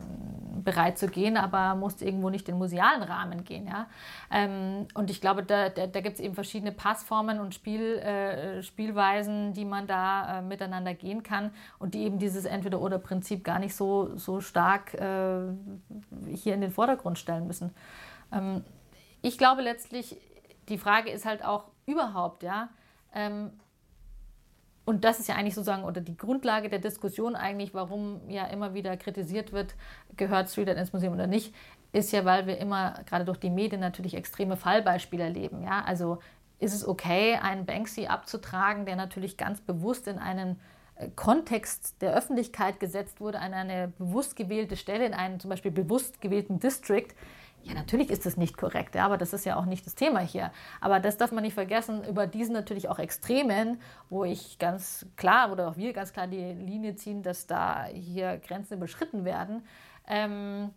[0.63, 3.67] bereit zu gehen, aber musst irgendwo nicht den musealen Rahmen gehen.
[3.67, 3.87] Ja?
[4.31, 8.61] Ähm, und ich glaube, da, da, da gibt es eben verschiedene Passformen und Spiel, äh,
[8.61, 13.75] Spielweisen, die man da äh, miteinander gehen kann und die eben dieses Entweder-Oder-Prinzip gar nicht
[13.75, 15.47] so, so stark äh,
[16.35, 17.73] hier in den Vordergrund stellen müssen.
[18.31, 18.63] Ähm,
[19.23, 20.17] ich glaube letztlich,
[20.69, 22.69] die Frage ist halt auch überhaupt, ja,
[23.13, 23.51] ähm,
[24.85, 28.73] und das ist ja eigentlich sozusagen oder die Grundlage der Diskussion eigentlich, warum ja immer
[28.73, 29.75] wieder kritisiert wird,
[30.17, 31.53] gehört Street Art ins Museum oder nicht,
[31.93, 35.63] ist ja, weil wir immer gerade durch die Medien natürlich extreme Fallbeispiele erleben.
[35.63, 35.83] Ja?
[35.85, 36.19] Also
[36.59, 40.59] ist es okay, einen Banksy abzutragen, der natürlich ganz bewusst in einen
[40.95, 45.71] äh, Kontext der Öffentlichkeit gesetzt wurde, an eine bewusst gewählte Stelle, in einen zum Beispiel
[45.71, 47.07] bewusst gewählten District,
[47.63, 50.19] ja, natürlich ist das nicht korrekt, ja, aber das ist ja auch nicht das Thema
[50.19, 50.51] hier.
[50.81, 55.51] Aber das darf man nicht vergessen, über diesen natürlich auch Extremen, wo ich ganz klar
[55.51, 59.63] oder auch wir ganz klar die Linie ziehen, dass da hier Grenzen überschritten werden,
[60.07, 60.71] ähm,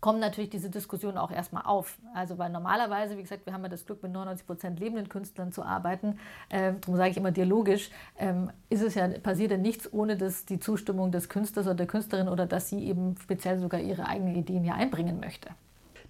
[0.00, 1.98] kommen natürlich diese Diskussionen auch erstmal auf.
[2.14, 5.50] Also weil normalerweise, wie gesagt, wir haben ja das Glück, mit 99 Prozent lebenden Künstlern
[5.50, 6.18] zu arbeiten.
[6.50, 10.44] Ähm, darum sage ich immer dialogisch, ähm, ist es ja, passiert ja nichts ohne das,
[10.44, 14.36] die Zustimmung des Künstlers oder der Künstlerin oder dass sie eben speziell sogar ihre eigenen
[14.36, 15.50] Ideen hier einbringen möchte.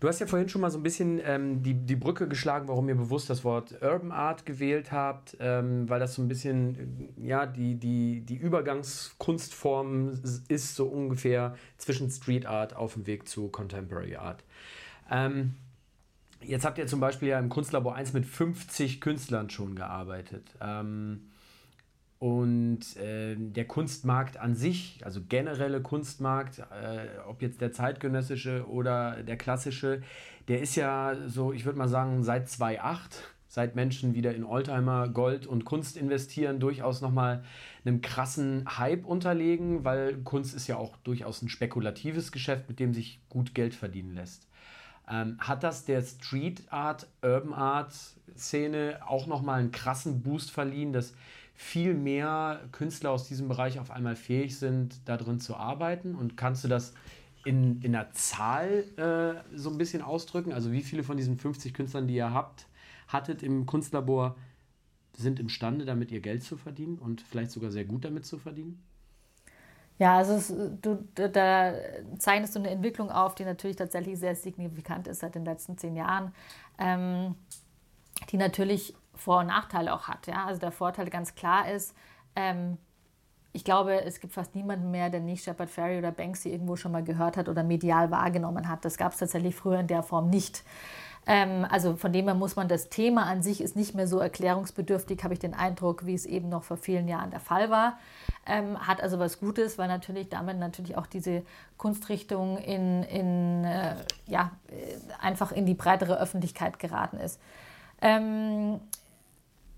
[0.01, 2.89] Du hast ja vorhin schon mal so ein bisschen ähm, die, die Brücke geschlagen, warum
[2.89, 7.47] ihr bewusst das Wort Urban Art gewählt habt, ähm, weil das so ein bisschen ja,
[7.47, 14.15] die, die, die Übergangskunstform ist, so ungefähr zwischen Street Art auf dem Weg zu Contemporary
[14.15, 14.45] Art.
[15.11, 15.55] Ähm,
[16.43, 20.45] jetzt habt ihr zum Beispiel ja im Kunstlabor 1 mit 50 Künstlern schon gearbeitet.
[20.61, 21.29] Ähm,
[22.19, 29.23] und äh, der Kunstmarkt an sich, also generelle Kunstmarkt, äh, ob jetzt der zeitgenössische oder
[29.23, 30.03] der klassische,
[30.49, 35.09] der ist ja so, ich würde mal sagen, seit 2008, seit Menschen wieder in Oldtimer,
[35.09, 37.45] Gold und Kunst investieren, durchaus nochmal
[37.85, 42.95] einem krassen Hype unterlegen, weil Kunst ist ja auch durchaus ein spekulatives Geschäft, mit dem
[42.95, 44.49] sich gut Geld verdienen lässt.
[45.09, 47.93] Ähm, hat das der Street Art, Urban Art
[48.37, 51.15] Szene auch nochmal einen krassen Boost verliehen, dass
[51.61, 56.15] viel mehr Künstler aus diesem Bereich auf einmal fähig sind, da drin zu arbeiten?
[56.15, 56.95] Und kannst du das
[57.45, 60.53] in, in einer Zahl äh, so ein bisschen ausdrücken?
[60.53, 62.67] Also wie viele von diesen 50 Künstlern, die ihr habt,
[63.09, 64.37] hattet im Kunstlabor,
[65.17, 68.81] sind imstande, damit ihr Geld zu verdienen und vielleicht sogar sehr gut damit zu verdienen?
[69.99, 71.75] Ja, also es, du, da
[72.19, 75.97] zeichnest du eine Entwicklung auf, die natürlich tatsächlich sehr signifikant ist seit den letzten zehn
[75.97, 76.33] Jahren,
[76.79, 77.35] ähm,
[78.31, 80.27] die natürlich vor- und Nachteile auch hat.
[80.27, 80.47] Ja?
[80.47, 81.95] Also der Vorteil ganz klar ist,
[82.37, 82.79] ähm,
[83.53, 86.93] ich glaube, es gibt fast niemanden mehr, der nicht Shepard Ferry oder Banksy irgendwo schon
[86.93, 88.85] mal gehört hat oder medial wahrgenommen hat.
[88.85, 90.63] Das gab es tatsächlich früher in der Form nicht.
[91.27, 94.19] Ähm, also von dem her muss man das Thema an sich ist nicht mehr so
[94.19, 97.99] erklärungsbedürftig, habe ich den Eindruck, wie es eben noch vor vielen Jahren der Fall war.
[98.47, 101.43] Ähm, hat also was Gutes, weil natürlich damit natürlich auch diese
[101.77, 103.97] Kunstrichtung in, in äh,
[104.27, 107.39] ja, äh, einfach in die breitere Öffentlichkeit geraten ist.
[108.01, 108.81] Ähm,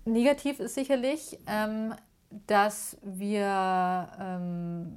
[0.05, 1.93] Negativ ist sicherlich, ähm,
[2.47, 4.91] dass wir ähm,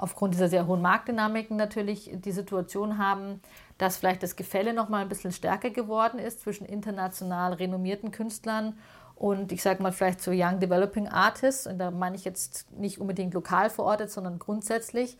[0.00, 3.40] aufgrund dieser sehr hohen Marktdynamiken natürlich die Situation haben,
[3.78, 8.78] dass vielleicht das Gefälle noch mal ein bisschen stärker geworden ist zwischen international renommierten Künstlern
[9.16, 11.66] und ich sage mal vielleicht so Young Developing Artists.
[11.66, 15.16] Und da meine ich jetzt nicht unbedingt lokal verortet, sondern grundsätzlich,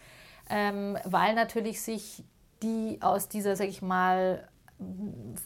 [0.51, 2.25] ähm, weil natürlich sich
[2.62, 4.49] die aus dieser, sage ich mal,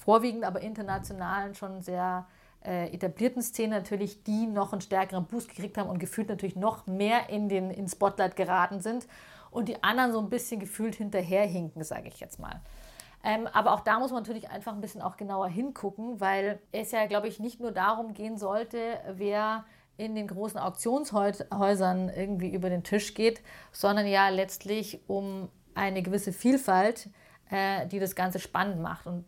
[0.05, 2.27] vorwiegend aber internationalen schon sehr
[2.64, 6.86] äh, etablierten Szene natürlich die noch einen stärkeren Boost gekriegt haben und gefühlt natürlich noch
[6.86, 9.06] mehr in den in Spotlight geraten sind
[9.50, 12.61] und die anderen so ein bisschen gefühlt hinterherhinken, sage ich jetzt mal.
[13.24, 16.92] Ähm, aber auch da muss man natürlich einfach ein bisschen auch genauer hingucken, weil es
[16.92, 19.64] ja, glaube ich, nicht nur darum gehen sollte, wer
[19.96, 23.42] in den großen Auktionshäusern irgendwie über den Tisch geht,
[23.72, 27.11] sondern ja letztlich um eine gewisse Vielfalt,
[27.51, 29.07] äh, die das Ganze spannend macht.
[29.07, 29.24] Und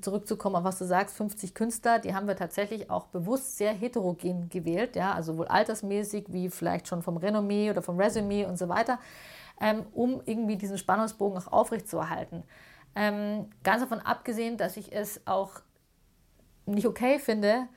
[0.00, 4.48] zurückzukommen auf was du sagst, 50 Künstler, die haben wir tatsächlich auch bewusst sehr heterogen
[4.48, 8.68] gewählt, ja, also sowohl altersmäßig wie vielleicht schon vom Renommee oder vom Resümee und so
[8.68, 8.98] weiter,
[9.60, 12.42] ähm, um irgendwie diesen Spannungsbogen auch aufrechtzuerhalten.
[12.94, 15.60] Ähm, ganz davon abgesehen, dass ich es auch
[16.66, 17.68] nicht okay finde,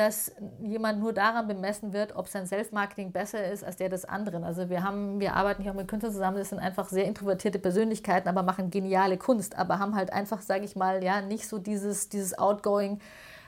[0.00, 0.32] dass
[0.62, 4.44] jemand nur daran bemessen wird, ob sein Self-Marketing besser ist als der des anderen.
[4.44, 7.58] Also wir haben, wir arbeiten hier auch mit Künstlern zusammen, das sind einfach sehr introvertierte
[7.58, 11.58] Persönlichkeiten, aber machen geniale Kunst, aber haben halt einfach, sage ich mal, ja, nicht so
[11.58, 12.98] dieses, dieses Outgoing,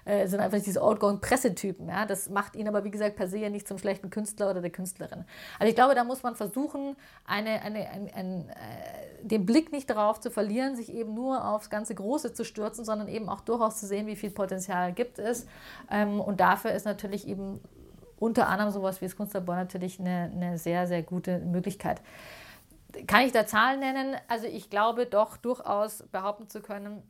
[0.04, 1.88] äh, sind einfach diese outgoing Pressetypen.
[1.88, 2.06] Ja?
[2.06, 4.70] Das macht ihn aber, wie gesagt, per se ja nicht zum schlechten Künstler oder der
[4.70, 5.24] Künstlerin.
[5.58, 9.88] Also ich glaube, da muss man versuchen, eine, eine, ein, ein, äh, den Blick nicht
[9.88, 13.78] darauf zu verlieren, sich eben nur aufs ganze Große zu stürzen, sondern eben auch durchaus
[13.78, 15.46] zu sehen, wie viel Potenzial gibt es.
[15.90, 17.60] Ähm, und dafür ist natürlich eben
[18.18, 22.00] unter anderem sowas wie das Kunstlabor natürlich eine, eine sehr, sehr gute Möglichkeit.
[23.06, 24.16] Kann ich da Zahlen nennen?
[24.28, 27.02] Also ich glaube doch durchaus behaupten zu können,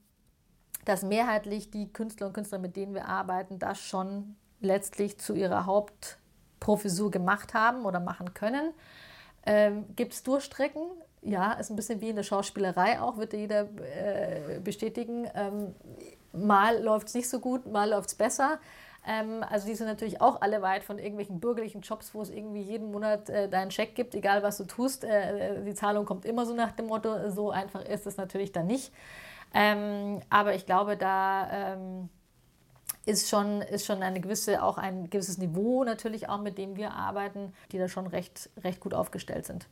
[0.85, 5.67] dass mehrheitlich die Künstler und Künstlerinnen, mit denen wir arbeiten, das schon letztlich zu ihrer
[5.67, 8.73] Hauptprofessur gemacht haben oder machen können.
[9.45, 10.83] Ähm, Gibt es Durchstrecken?
[11.23, 15.29] Ja, ist ein bisschen wie in der Schauspielerei auch, wird jeder äh, bestätigen.
[15.35, 15.75] Ähm,
[16.33, 18.59] mal läuft es nicht so gut, mal läuft es besser.
[19.07, 22.63] Ähm, also die sind natürlich auch alle weit von irgendwelchen bürgerlichen Jobs, wo es irgendwie
[22.63, 25.05] jeden Monat äh, deinen Scheck gibt, egal was du tust.
[25.05, 28.53] Äh, äh die Zahlung kommt immer so nach dem Motto, so einfach ist es natürlich
[28.53, 28.93] dann nicht.
[29.55, 32.09] Ähm, aber ich glaube, da ähm,
[33.05, 36.93] ist schon, ist schon eine gewisse, auch ein gewisses Niveau natürlich auch, mit dem wir
[36.93, 39.67] arbeiten, die da schon recht, recht gut aufgestellt sind.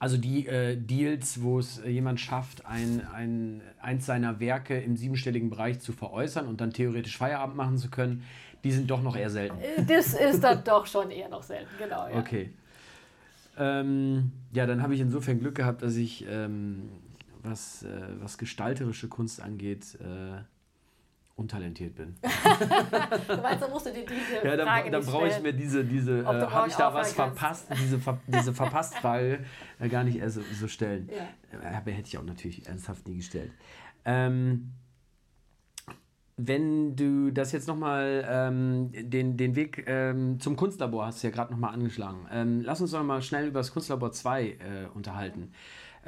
[0.00, 4.96] Also die äh, Deals, wo es äh, jemand schafft, ein, ein, eins seiner Werke im
[4.96, 8.22] siebenstelligen Bereich zu veräußern und dann theoretisch Feierabend machen zu können,
[8.62, 9.58] die sind doch noch eher selten.
[9.58, 12.08] Äh, das ist dann doch schon eher noch selten, genau.
[12.08, 12.18] Ja.
[12.18, 12.52] Okay.
[13.58, 16.90] Ähm, ja, dann habe ich insofern Glück gehabt, dass ich, ähm,
[17.48, 17.88] was, äh,
[18.20, 20.40] was gestalterische Kunst angeht, äh,
[21.36, 22.16] untalentiert bin.
[23.28, 25.84] du meinst, dann musst du dir diese ja, dann, Frage dann brauche ich mir diese,
[25.84, 29.44] diese äh, habe ich da was verpasst, diese, diese verpasst Frage
[29.78, 31.08] äh, gar nicht erst so, so stellen.
[31.14, 31.78] Ja.
[31.78, 33.52] Aber hätte ich auch natürlich ernsthaft nie gestellt.
[34.04, 34.72] Ähm,
[36.36, 41.32] wenn du das jetzt nochmal, ähm, den, den Weg ähm, zum Kunstlabor hast du ja
[41.32, 42.26] gerade nochmal angeschlagen.
[42.30, 44.56] Ähm, lass uns doch mal schnell über das Kunstlabor 2 äh,
[44.94, 45.52] unterhalten.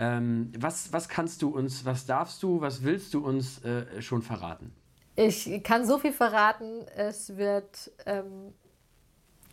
[0.02, 4.22] Ähm, was, was kannst du uns, was darfst du, was willst du uns äh, schon
[4.22, 4.72] verraten?
[5.14, 8.54] Ich kann so viel verraten, es wird ähm,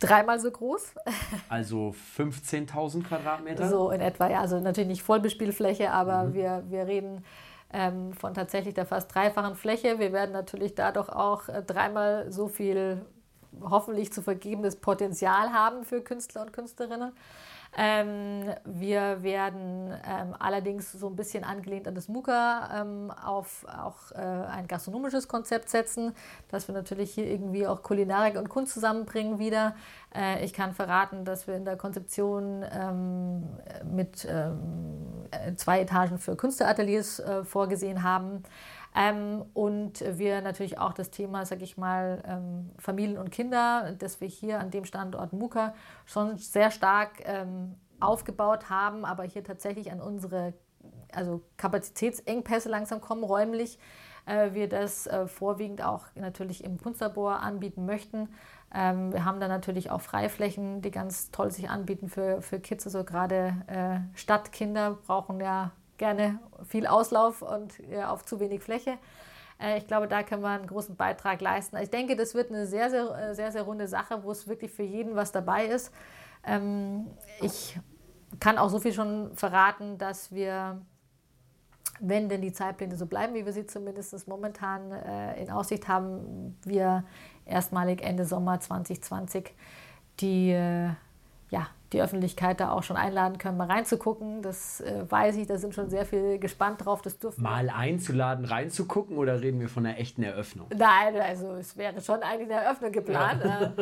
[0.00, 0.94] dreimal so groß.
[1.50, 3.68] Also 15.000 Quadratmeter?
[3.68, 4.40] So in etwa, ja.
[4.40, 6.34] Also natürlich nicht Vollbespielfläche, aber mhm.
[6.34, 7.26] wir, wir reden
[7.70, 9.98] ähm, von tatsächlich der fast dreifachen Fläche.
[9.98, 13.04] Wir werden natürlich dadurch auch äh, dreimal so viel
[13.60, 17.12] hoffentlich zu vergebendes Potenzial haben für Künstler und Künstlerinnen.
[17.76, 24.10] Ähm, wir werden ähm, allerdings so ein bisschen angelehnt an das MUKA ähm, auf auch
[24.12, 26.14] äh, ein gastronomisches Konzept setzen,
[26.48, 29.76] dass wir natürlich hier irgendwie auch Kulinarik und Kunst zusammenbringen wieder.
[30.14, 33.48] Äh, ich kann verraten, dass wir in der Konzeption ähm,
[33.92, 38.42] mit ähm, äh, zwei Etagen für Künstlerateliers äh, vorgesehen haben.
[38.98, 44.20] Ähm, und wir natürlich auch das Thema, sage ich mal, ähm, Familien und Kinder, das
[44.20, 45.72] wir hier an dem Standort Muka
[46.04, 50.52] schon sehr stark ähm, aufgebaut haben, aber hier tatsächlich an unsere
[51.12, 53.78] also Kapazitätsengpässe langsam kommen räumlich.
[54.26, 58.28] Äh, wir das äh, vorwiegend auch natürlich im Kunstlabor anbieten möchten.
[58.74, 62.84] Ähm, wir haben da natürlich auch Freiflächen, die ganz toll sich anbieten für, für Kids.
[62.86, 68.98] Also gerade äh, Stadtkinder brauchen ja gerne viel Auslauf und ja, auf zu wenig Fläche.
[69.60, 71.76] Äh, ich glaube, da können wir einen großen Beitrag leisten.
[71.76, 74.72] Ich denke, das wird eine sehr, sehr, äh, sehr, sehr runde Sache, wo es wirklich
[74.72, 75.92] für jeden was dabei ist.
[76.44, 77.08] Ähm,
[77.40, 77.78] ich
[78.40, 80.80] kann auch so viel schon verraten, dass wir,
[82.00, 86.58] wenn denn die Zeitpläne so bleiben, wie wir sie zumindest momentan äh, in Aussicht haben,
[86.64, 87.04] wir
[87.44, 89.54] erstmalig Ende Sommer 2020
[90.20, 90.50] die
[91.50, 94.42] ja, die Öffentlichkeit da auch schon einladen können, mal reinzugucken.
[94.42, 97.00] Das äh, weiß ich, da sind schon sehr viel gespannt drauf.
[97.00, 100.66] Das dürfen mal einzuladen, reinzugucken oder reden wir von einer echten Eröffnung?
[100.76, 103.42] Nein, also es wäre schon eigentlich eine Eröffnung geplant.
[103.42, 103.72] Ja.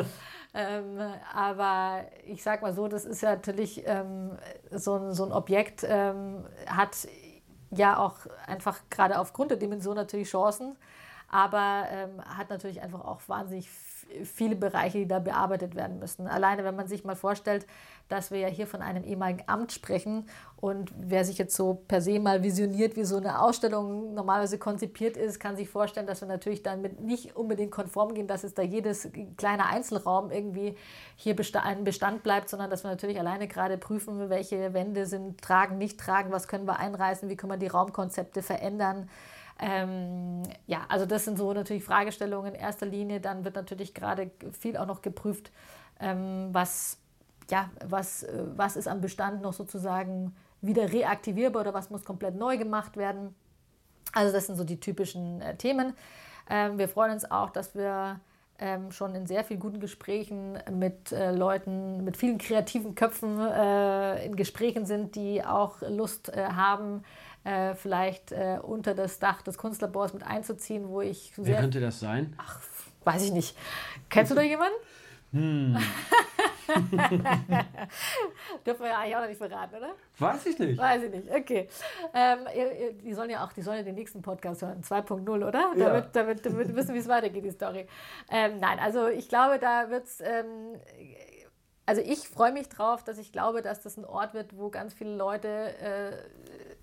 [0.53, 0.99] ähm,
[1.33, 4.31] aber ich sag mal so, das ist ja natürlich ähm,
[4.71, 7.07] so, ein, so ein Objekt, ähm, hat
[7.71, 8.15] ja auch
[8.45, 10.77] einfach gerade aufgrund der Dimension natürlich Chancen,
[11.29, 16.27] aber ähm, hat natürlich einfach auch wahnsinnig viel viele Bereiche, die da bearbeitet werden müssen.
[16.27, 17.65] Alleine, wenn man sich mal vorstellt,
[18.09, 22.01] dass wir ja hier von einem ehemaligen Amt sprechen und wer sich jetzt so per
[22.01, 26.27] se mal visioniert, wie so eine Ausstellung normalerweise konzipiert ist, kann sich vorstellen, dass wir
[26.27, 30.75] natürlich dann mit nicht unbedingt konform gehen, dass es da jedes kleine Einzelraum irgendwie
[31.15, 35.77] hier ein Bestand bleibt, sondern dass wir natürlich alleine gerade prüfen, welche Wände sind tragen,
[35.77, 39.09] nicht tragen, was können wir einreißen, wie können wir die Raumkonzepte verändern.
[39.59, 43.19] Ähm, ja, also das sind so natürlich Fragestellungen in erster Linie.
[43.19, 45.51] Dann wird natürlich gerade viel auch noch geprüft,
[45.99, 46.97] ähm, was,
[47.49, 52.35] ja, was, äh, was ist am Bestand noch sozusagen wieder reaktivierbar oder was muss komplett
[52.35, 53.35] neu gemacht werden.
[54.13, 55.93] Also das sind so die typischen äh, Themen.
[56.49, 58.19] Ähm, wir freuen uns auch, dass wir
[58.59, 64.25] ähm, schon in sehr vielen guten Gesprächen mit äh, Leuten, mit vielen kreativen Köpfen äh,
[64.25, 67.03] in Gesprächen sind, die auch Lust äh, haben,
[67.47, 72.01] äh, vielleicht äh, unter das Dach des Kunstlabors mit einzuziehen, wo ich Wer könnte das
[72.01, 72.35] sein?
[72.37, 72.59] Ach,
[73.05, 73.57] weiß ich nicht.
[74.09, 74.75] Kennst du da jemanden?
[75.31, 75.77] Hm.
[78.65, 79.91] Dürfen wir ja eigentlich auch noch nicht verraten, oder?
[80.19, 80.77] Weiß ich nicht.
[80.77, 81.69] Weiß ich nicht, okay.
[82.13, 82.39] Ähm,
[83.03, 85.71] die sollen ja auch, die sollen ja den nächsten Podcast hören, 2.0, oder?
[85.75, 85.87] Ja.
[85.87, 87.87] Damit, damit, damit wissen, wie es weitergeht, die Story.
[88.29, 90.19] Ähm, nein, also ich glaube, da wird es.
[90.19, 90.79] Ähm,
[91.87, 94.93] also ich freue mich drauf, dass ich glaube, dass das ein Ort wird, wo ganz
[94.93, 96.11] viele Leute, äh,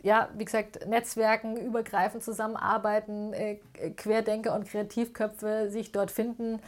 [0.04, 3.56] ja, wie gesagt, Netzwerken, übergreifend zusammenarbeiten, äh,
[3.96, 6.60] Querdenker und Kreativköpfe sich dort finden.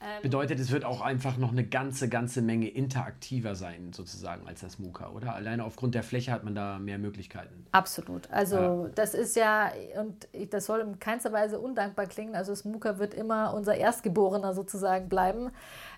[0.00, 4.60] Ähm, Bedeutet, es wird auch einfach noch eine ganze, ganze Menge interaktiver sein, sozusagen, als
[4.60, 5.34] das MOOCA, oder?
[5.34, 7.66] Alleine aufgrund der Fläche hat man da mehr Möglichkeiten.
[7.72, 8.30] Absolut.
[8.30, 8.88] Also, ja.
[8.94, 12.34] das ist ja, und das soll in keinster Weise undankbar klingen.
[12.34, 15.50] Also, das MOOCA wird immer unser Erstgeborener sozusagen bleiben.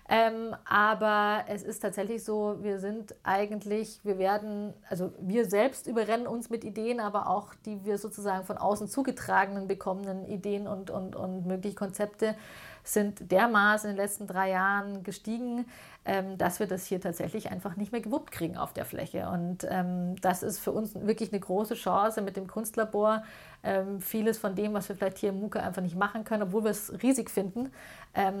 [0.09, 6.27] Ähm, aber es ist tatsächlich so, wir sind eigentlich, wir werden, also wir selbst überrennen
[6.27, 11.17] uns mit Ideen, aber auch die wir sozusagen von außen zugetragenen bekommenen Ideen und, und,
[11.17, 12.35] und mögliche Konzepte
[12.87, 15.65] sind dermaßen in den letzten drei Jahren gestiegen,
[16.05, 19.27] ähm, dass wir das hier tatsächlich einfach nicht mehr gewuppt kriegen auf der Fläche.
[19.27, 23.23] Und ähm, das ist für uns wirklich eine große Chance mit dem Kunstlabor,
[23.63, 26.63] ähm, vieles von dem, was wir vielleicht hier im MUKA einfach nicht machen können, obwohl
[26.63, 27.71] wir es riesig finden,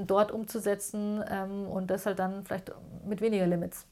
[0.07, 2.71] dort umzusetzen und das halt dann vielleicht
[3.05, 3.85] mit weniger Limits.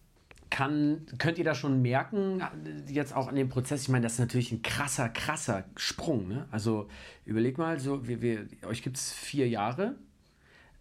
[0.49, 2.41] Kann, könnt ihr da schon merken,
[2.87, 6.27] jetzt auch an dem Prozess, ich meine, das ist natürlich ein krasser, krasser Sprung.
[6.27, 6.47] Ne?
[6.49, 6.87] Also
[7.25, 9.95] überleg mal, so, wir, wir, euch gibt es vier Jahre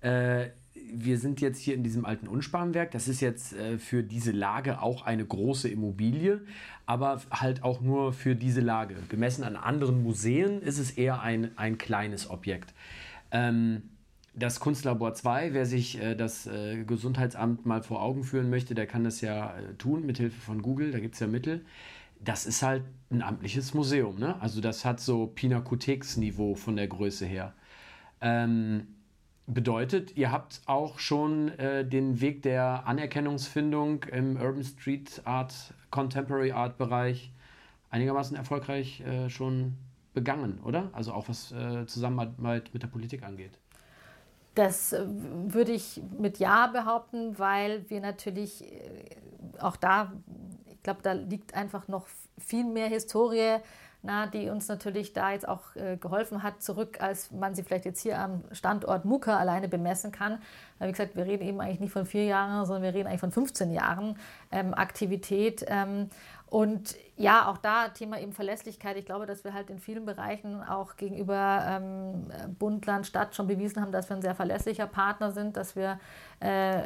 [0.05, 2.91] äh, wir sind jetzt hier in diesem alten Unspanwerk.
[2.91, 6.43] Das ist jetzt äh, für diese Lage auch eine große Immobilie,
[6.87, 8.97] aber halt auch nur für diese Lage.
[9.09, 12.75] Gemessen an anderen Museen ist es eher ein, ein kleines Objekt.
[13.31, 13.83] Ähm,
[14.35, 18.87] das Kunstlabor 2, wer sich äh, das äh, Gesundheitsamt mal vor Augen führen möchte, der
[18.87, 21.65] kann das ja äh, tun mit Hilfe von Google, da gibt es ja Mittel.
[22.21, 24.41] Das ist halt ein amtliches Museum, ne?
[24.41, 27.55] Also das hat so Pinakotheks-Niveau von der Größe her.
[28.21, 28.94] Ähm,
[29.47, 36.53] Bedeutet, ihr habt auch schon äh, den Weg der Anerkennungsfindung im Urban Street Art, Contemporary
[36.53, 37.31] Art Bereich
[37.91, 39.75] einigermaßen erfolgreich äh, schon
[40.15, 40.89] begangen, oder?
[40.93, 43.59] Also auch was äh, Zusammenarbeit mit der Politik angeht.
[44.55, 49.05] Das äh, würde ich mit Ja behaupten, weil wir natürlich äh,
[49.59, 50.13] auch da,
[50.71, 52.07] ich glaube, da liegt einfach noch
[52.39, 53.59] viel mehr Historie
[54.05, 57.87] na, die uns natürlich da jetzt auch äh, geholfen hat, zurück, als man sie vielleicht
[57.87, 60.43] jetzt hier am Standort Muka alleine bemessen kann.
[60.79, 63.33] Wie gesagt, wir reden eben eigentlich nicht von vier Jahren, sondern wir reden eigentlich von
[63.33, 64.19] 15 Jahren
[64.53, 65.65] ähm, Aktivität.
[65.69, 66.11] Ähm,
[66.47, 68.97] und ja, auch da Thema eben Verlässlichkeit.
[68.97, 73.47] Ich glaube, dass wir halt in vielen Bereichen auch gegenüber ähm, Bund, Land, Stadt schon
[73.47, 75.99] bewiesen haben, dass wir ein sehr verlässlicher Partner sind, dass wir
[76.41, 76.83] äh,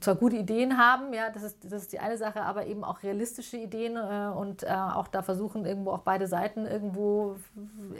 [0.00, 3.02] zwar gute Ideen haben, ja, das ist, das ist die eine Sache, aber eben auch
[3.02, 7.36] realistische Ideen äh, und äh, auch da versuchen, irgendwo auch beide Seiten irgendwo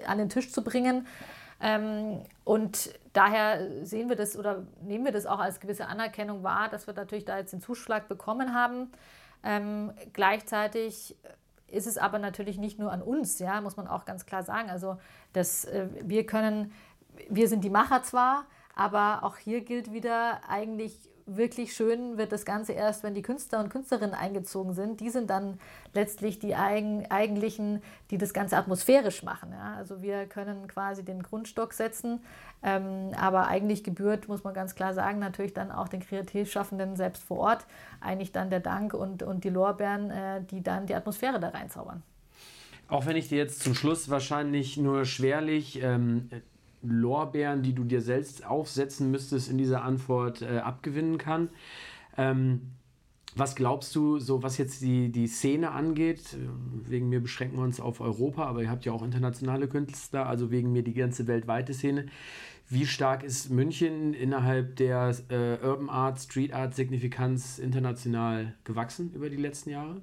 [0.07, 1.07] an den Tisch zu bringen.
[1.61, 6.69] Ähm, und daher sehen wir das oder nehmen wir das auch als gewisse Anerkennung wahr,
[6.71, 8.91] dass wir natürlich da jetzt den Zuschlag bekommen haben.
[9.43, 11.17] Ähm, gleichzeitig
[11.67, 14.71] ist es aber natürlich nicht nur an uns, ja, muss man auch ganz klar sagen.
[14.71, 14.99] Also
[15.33, 16.73] dass äh, wir können,
[17.29, 22.45] wir sind die Macher zwar, aber auch hier gilt wieder eigentlich wirklich schön wird das
[22.45, 25.01] Ganze erst, wenn die Künstler und Künstlerinnen eingezogen sind.
[25.01, 25.59] Die sind dann
[25.95, 29.53] letztlich die eigen, eigentlichen, die das Ganze atmosphärisch machen.
[29.53, 29.75] Ja?
[29.77, 32.21] Also wir können quasi den Grundstock setzen,
[32.63, 37.23] ähm, aber eigentlich gebührt, muss man ganz klar sagen, natürlich dann auch den Kreativschaffenden selbst
[37.23, 37.67] vor Ort
[38.01, 42.03] eigentlich dann der Dank und, und die Lorbeeren, äh, die dann die Atmosphäre da reinzaubern.
[42.89, 46.29] Auch wenn ich dir jetzt zum Schluss wahrscheinlich nur schwerlich ähm,
[46.83, 51.51] Lorbeeren, die du dir selbst aufsetzen müsstest, in dieser Antwort äh, abgewinnen kann.
[52.17, 52.73] Ähm,
[53.37, 56.37] was glaubst du, so was jetzt die, die Szene angeht?
[56.85, 60.51] Wegen mir beschränken wir uns auf Europa, aber ihr habt ja auch internationale Künstler, also
[60.51, 62.07] wegen mir die ganze weltweite Szene.
[62.69, 69.31] Wie stark ist München innerhalb der äh, Urban Art, Street Art Signifikanz international gewachsen über
[69.31, 70.01] die letzten Jahre?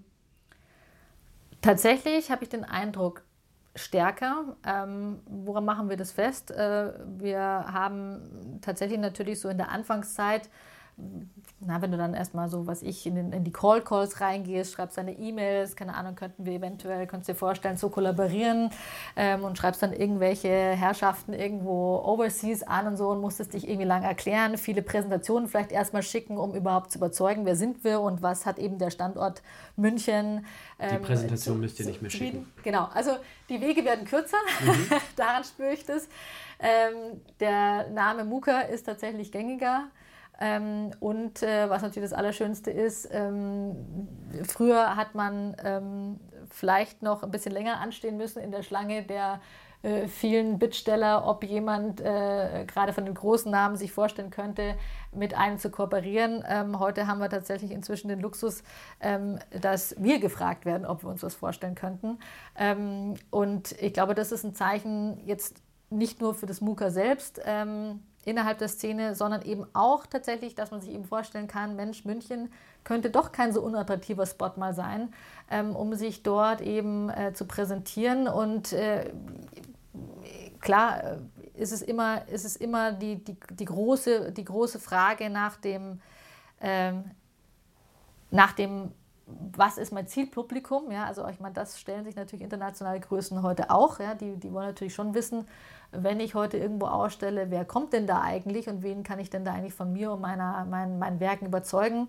[1.61, 3.23] Tatsächlich habe ich den Eindruck,
[3.77, 4.57] stärker.
[4.65, 6.51] Ähm, woran machen wir das fest?
[6.51, 10.49] Äh, wir haben tatsächlich natürlich so in der Anfangszeit
[11.59, 14.97] na, wenn du dann erstmal so, was ich, in, den, in die Call-Calls reingehst, schreibst
[14.97, 18.69] deine E-Mails, keine Ahnung, könnten wir eventuell, könntest du dir vorstellen, zu kollaborieren
[19.15, 23.87] ähm, und schreibst dann irgendwelche Herrschaften irgendwo overseas an und so und musstest dich irgendwie
[23.87, 28.21] lang erklären, viele Präsentationen vielleicht erstmal schicken, um überhaupt zu überzeugen, wer sind wir und
[28.21, 29.41] was hat eben der Standort
[29.75, 30.45] München.
[30.79, 32.51] Ähm, die Präsentation zu, müsst ihr nicht mehr schicken.
[32.63, 33.11] Genau, also
[33.49, 34.87] die Wege werden kürzer, mhm.
[35.15, 36.07] daran spüre ich das.
[36.59, 39.85] Ähm, der Name Muka ist tatsächlich gängiger.
[40.39, 44.07] Ähm, und äh, was natürlich das Allerschönste ist, ähm,
[44.47, 46.19] früher hat man ähm,
[46.49, 49.41] vielleicht noch ein bisschen länger anstehen müssen in der Schlange der
[49.83, 54.75] äh, vielen Bittsteller, ob jemand äh, gerade von den großen Namen sich vorstellen könnte,
[55.11, 56.43] mit einem zu kooperieren.
[56.47, 58.63] Ähm, heute haben wir tatsächlich inzwischen den Luxus,
[58.99, 62.17] ähm, dass wir gefragt werden, ob wir uns was vorstellen könnten.
[62.57, 67.39] Ähm, und ich glaube, das ist ein Zeichen jetzt nicht nur für das MUKA selbst,
[67.45, 72.03] ähm, innerhalb der Szene, sondern eben auch tatsächlich, dass man sich eben vorstellen kann, Mensch,
[72.03, 72.51] München
[72.83, 75.13] könnte doch kein so unattraktiver Spot mal sein,
[75.49, 78.27] ähm, um sich dort eben äh, zu präsentieren.
[78.27, 79.13] Und äh,
[80.59, 81.17] klar äh,
[81.53, 86.01] ist es immer, ist es immer die, die, die, große, die große Frage nach dem,
[86.59, 87.11] ähm,
[88.29, 88.91] nach dem
[89.27, 90.89] was ist mein Zielpublikum?
[90.89, 93.99] Ja, also ich meine, das stellen sich natürlich internationale Größen heute auch.
[93.99, 95.45] Ja, die, die wollen natürlich schon wissen,
[95.91, 99.45] wenn ich heute irgendwo ausstelle, wer kommt denn da eigentlich und wen kann ich denn
[99.45, 102.07] da eigentlich von mir und meiner, mein, meinen Werken überzeugen.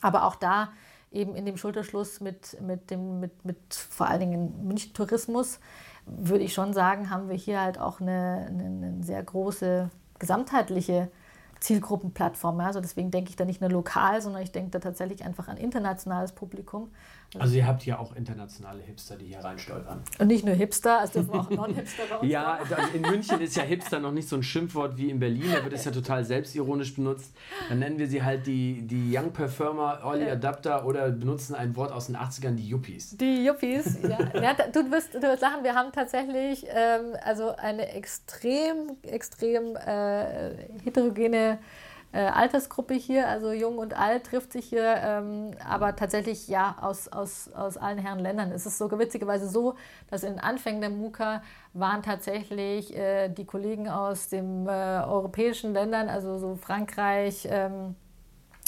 [0.00, 0.70] Aber auch da
[1.10, 5.60] eben in dem Schulterschluss mit, mit, dem, mit, mit vor allen Dingen München Tourismus,
[6.06, 11.10] würde ich schon sagen, haben wir hier halt auch eine, eine, eine sehr große gesamtheitliche
[11.60, 12.60] Zielgruppenplattform.
[12.60, 15.56] Also deswegen denke ich da nicht nur lokal, sondern ich denke da tatsächlich einfach an
[15.56, 16.90] internationales Publikum.
[17.38, 20.02] Also ihr habt ja auch internationale Hipster, die hier reinstolpern.
[20.18, 22.58] Und nicht nur Hipster, es dürfen auch Non-Hipster bei uns Ja,
[22.92, 25.74] in München ist ja Hipster noch nicht so ein Schimpfwort wie in Berlin, da wird
[25.74, 27.34] es ja total selbstironisch benutzt.
[27.68, 31.92] Dann nennen wir sie halt die, die Young Performer, Early Adapter oder benutzen ein Wort
[31.92, 33.16] aus den 80ern, die Yuppies.
[33.16, 34.18] Die Yuppies, ja.
[34.40, 40.54] ja du, wirst, du wirst lachen, wir haben tatsächlich ähm, also eine extrem, extrem äh,
[40.84, 41.58] heterogene
[42.14, 47.08] äh, Altersgruppe hier, also jung und alt trifft sich hier, ähm, aber tatsächlich ja aus,
[47.08, 48.52] aus, aus allen Herren Ländern.
[48.52, 49.74] Es ist sogar witzigerweise so,
[50.10, 51.42] dass in Anfängen der MUKA
[51.72, 57.96] waren tatsächlich äh, die Kollegen aus den äh, europäischen Ländern, also so Frankreich, ähm,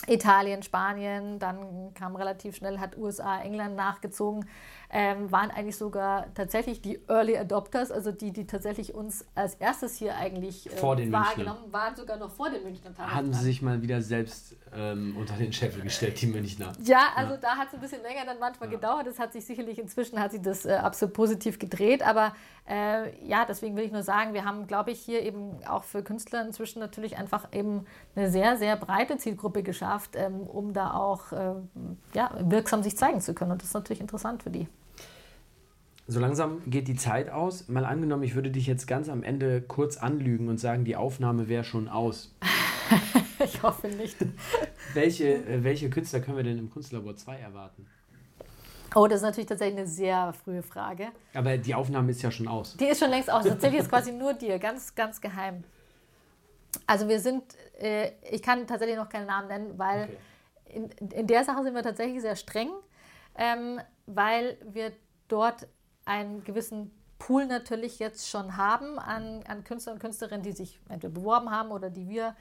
[0.06, 4.46] Italien, Spanien, dann kam relativ schnell, hat USA, England nachgezogen
[4.90, 9.96] ähm, waren eigentlich sogar tatsächlich die Early Adopters, also die, die tatsächlich uns als erstes
[9.96, 11.72] hier eigentlich äh, wahrgenommen, Münchnern.
[11.72, 12.94] waren sogar noch vor den Münchnern.
[12.98, 16.72] Haben sie sich mal wieder selbst ähm, unter den Scheffel gestellt, die Münchner.
[16.82, 17.40] Ja, also ja.
[17.40, 18.76] da hat es ein bisschen länger dann manchmal ja.
[18.76, 19.06] gedauert.
[19.06, 22.32] Das hat sich sicherlich inzwischen, hat sich das äh, absolut positiv gedreht, aber
[22.68, 26.02] äh, ja, deswegen will ich nur sagen, wir haben, glaube ich, hier eben auch für
[26.02, 29.62] Künstler inzwischen natürlich einfach eben eine sehr, sehr breite Zielgruppe
[29.96, 31.54] geschafft, ähm, um da auch äh,
[32.14, 33.52] ja, wirksam sich zeigen zu können.
[33.52, 34.68] Und das ist natürlich interessant für die.
[36.08, 37.68] So langsam geht die Zeit aus.
[37.68, 41.48] Mal angenommen, ich würde dich jetzt ganz am Ende kurz anlügen und sagen, die Aufnahme
[41.48, 42.32] wäre schon aus.
[43.44, 44.16] ich hoffe nicht.
[44.94, 47.86] welche, äh, welche Künstler können wir denn im Kunstlabor 2 erwarten?
[48.94, 51.08] Oh, das ist natürlich tatsächlich eine sehr frühe Frage.
[51.34, 52.76] Aber die Aufnahme ist ja schon aus.
[52.76, 53.44] Die ist schon längst aus.
[53.44, 55.64] Tatsächlich ist quasi nur dir, ganz, ganz geheim.
[56.86, 57.42] Also wir sind,
[57.78, 60.18] äh, ich kann tatsächlich noch keinen Namen nennen, weil okay.
[60.66, 62.70] in, in der Sache sind wir tatsächlich sehr streng,
[63.36, 64.92] ähm, weil wir
[65.28, 65.66] dort
[66.04, 71.12] einen gewissen Pool natürlich jetzt schon haben an, an Künstler und Künstlerinnen, die sich entweder
[71.12, 72.34] beworben haben oder die wir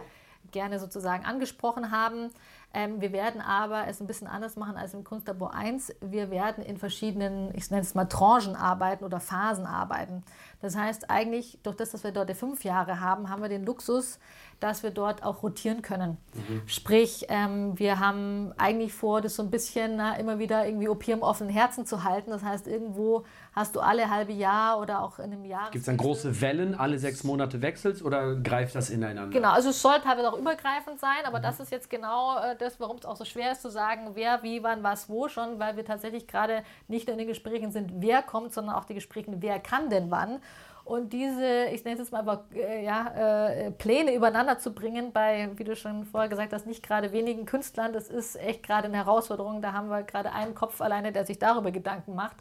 [0.51, 2.29] gerne sozusagen angesprochen haben.
[2.73, 5.95] Ähm, wir werden aber es ein bisschen anders machen als im Kunstlabor 1.
[6.01, 10.23] Wir werden in verschiedenen, ich nenne es mal Tranchen arbeiten oder Phasen arbeiten.
[10.65, 14.17] Das heißt eigentlich, durch das, dass wir dort fünf Jahre haben, haben wir den Luxus,
[14.59, 16.17] dass wir dort auch rotieren können.
[16.33, 16.63] Mhm.
[16.65, 21.07] Sprich, ähm, wir haben eigentlich vor, das so ein bisschen na, immer wieder irgendwie OP
[21.07, 22.31] im offenen Herzen zu halten.
[22.31, 23.25] Das heißt, irgendwo
[23.55, 25.71] hast du alle halbe Jahr oder auch in einem Jahr.
[25.71, 29.33] Gibt es dann große Wellen, alle sechs Monate wechselst oder greift das ineinander?
[29.33, 31.43] Genau, also es soll teilweise auch übergreifend sein, aber mhm.
[31.43, 34.43] das ist jetzt genau äh, das, warum es auch so schwer ist zu sagen, wer,
[34.43, 37.93] wie, wann, was, wo schon, weil wir tatsächlich gerade nicht nur in den Gesprächen sind,
[37.95, 40.41] wer kommt, sondern auch die Gespräche, wer kann denn wann.
[40.83, 45.13] Und diese, ich nenne es jetzt mal aber, äh, ja, äh, Pläne übereinander zu bringen,
[45.13, 48.85] bei, wie du schon vorher gesagt hast, nicht gerade wenigen Künstlern, das ist echt gerade
[48.85, 49.63] eine Herausforderung.
[49.63, 52.35] Da haben wir gerade einen Kopf alleine, der sich darüber Gedanken macht.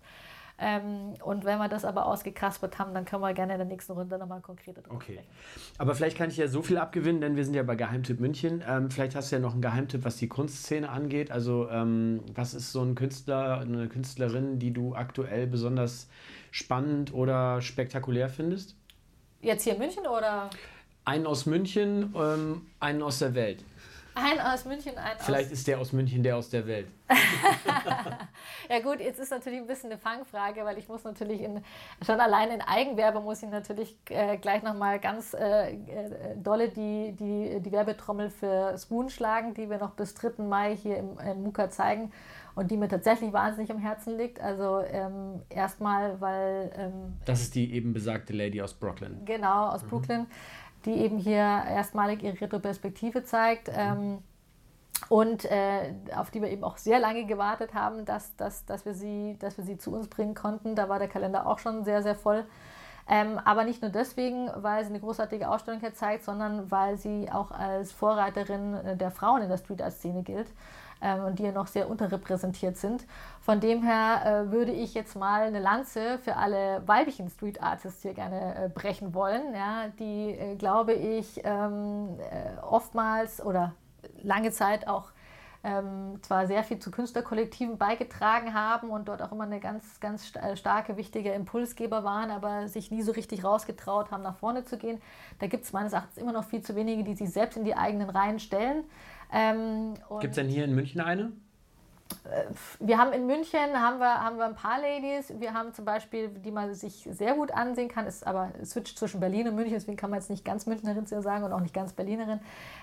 [0.57, 3.93] Ähm, und wenn wir das aber ausgekaspert haben, dann können wir gerne in der nächsten
[3.93, 5.15] Runde nochmal konkreter drüber okay.
[5.15, 5.29] sprechen.
[5.79, 8.63] Aber vielleicht kann ich ja so viel abgewinnen, denn wir sind ja bei Geheimtipp München.
[8.67, 11.33] Ähm, vielleicht hast du ja noch einen Geheimtipp, was die Kunstszene angeht.
[11.33, 16.09] Also ähm, was ist so ein Künstler, eine Künstlerin, die du aktuell besonders
[16.53, 18.77] spannend oder spektakulär findest?
[19.43, 20.51] Jetzt hier in München oder?
[21.05, 23.65] Einen aus München, ähm, einen aus der Welt.
[24.15, 26.87] Ein aus München, ein Vielleicht aus ist der aus München der aus der Welt.
[28.71, 31.63] ja gut, jetzt ist natürlich ein bisschen eine Fangfrage, weil ich muss natürlich in,
[32.05, 35.77] schon allein in Eigenwerbe muss ich natürlich äh, gleich nochmal ganz äh, äh,
[36.37, 40.43] dolle die, die, die Werbetrommel für Spoon schlagen, die wir noch bis 3.
[40.45, 42.13] Mai hier im, im MUKA zeigen
[42.55, 44.41] und die mir tatsächlich wahnsinnig am Herzen liegt.
[44.41, 46.73] Also ähm, erstmal, weil...
[46.77, 49.25] Ähm, das ist die eben besagte Lady aus Brooklyn.
[49.25, 49.89] Genau, aus mhm.
[49.89, 50.27] Brooklyn,
[50.85, 53.71] die eben hier erstmalig ihre Retroperspektive zeigt.
[53.75, 54.19] Ähm,
[55.09, 58.95] und äh, auf die wir eben auch sehr lange gewartet haben, dass, dass, dass, wir
[58.95, 60.75] sie, dass wir sie zu uns bringen konnten.
[60.75, 62.45] Da war der Kalender auch schon sehr, sehr voll.
[63.07, 67.31] Ähm, aber nicht nur deswegen, weil sie eine großartige Ausstellung hier zeigt, sondern weil sie
[67.31, 70.49] auch als Vorreiterin äh, der Frauen in der Street Art Szene gilt
[71.13, 73.07] und die ja noch sehr unterrepräsentiert sind.
[73.41, 78.03] Von dem her äh, würde ich jetzt mal eine Lanze für alle weiblichen Street Artists
[78.03, 83.75] hier gerne äh, brechen wollen, ja, die, äh, glaube ich, ähm, äh, oftmals oder
[84.23, 85.13] lange Zeit auch
[85.65, 90.37] ähm, zwar sehr viel zu Künstlerkollektiven beigetragen haben und dort auch immer eine ganz, ganz
[90.37, 94.77] äh, starke, wichtige Impulsgeber waren, aber sich nie so richtig rausgetraut haben, nach vorne zu
[94.77, 95.01] gehen.
[95.39, 97.75] Da gibt es meines Erachtens immer noch viel zu wenige, die sich selbst in die
[97.75, 98.85] eigenen Reihen stellen.
[99.35, 101.33] Ähm, gibt es denn hier in München eine?
[102.25, 102.45] Äh,
[102.79, 105.33] wir haben in München haben wir, haben wir ein paar Ladies.
[105.41, 109.19] Wir haben zum Beispiel, die man sich sehr gut ansehen kann, ist aber switcht zwischen
[109.19, 111.93] Berlin und München, deswegen kann man jetzt nicht ganz Münchnerin sagen und auch nicht ganz
[111.93, 112.39] Berlinerin,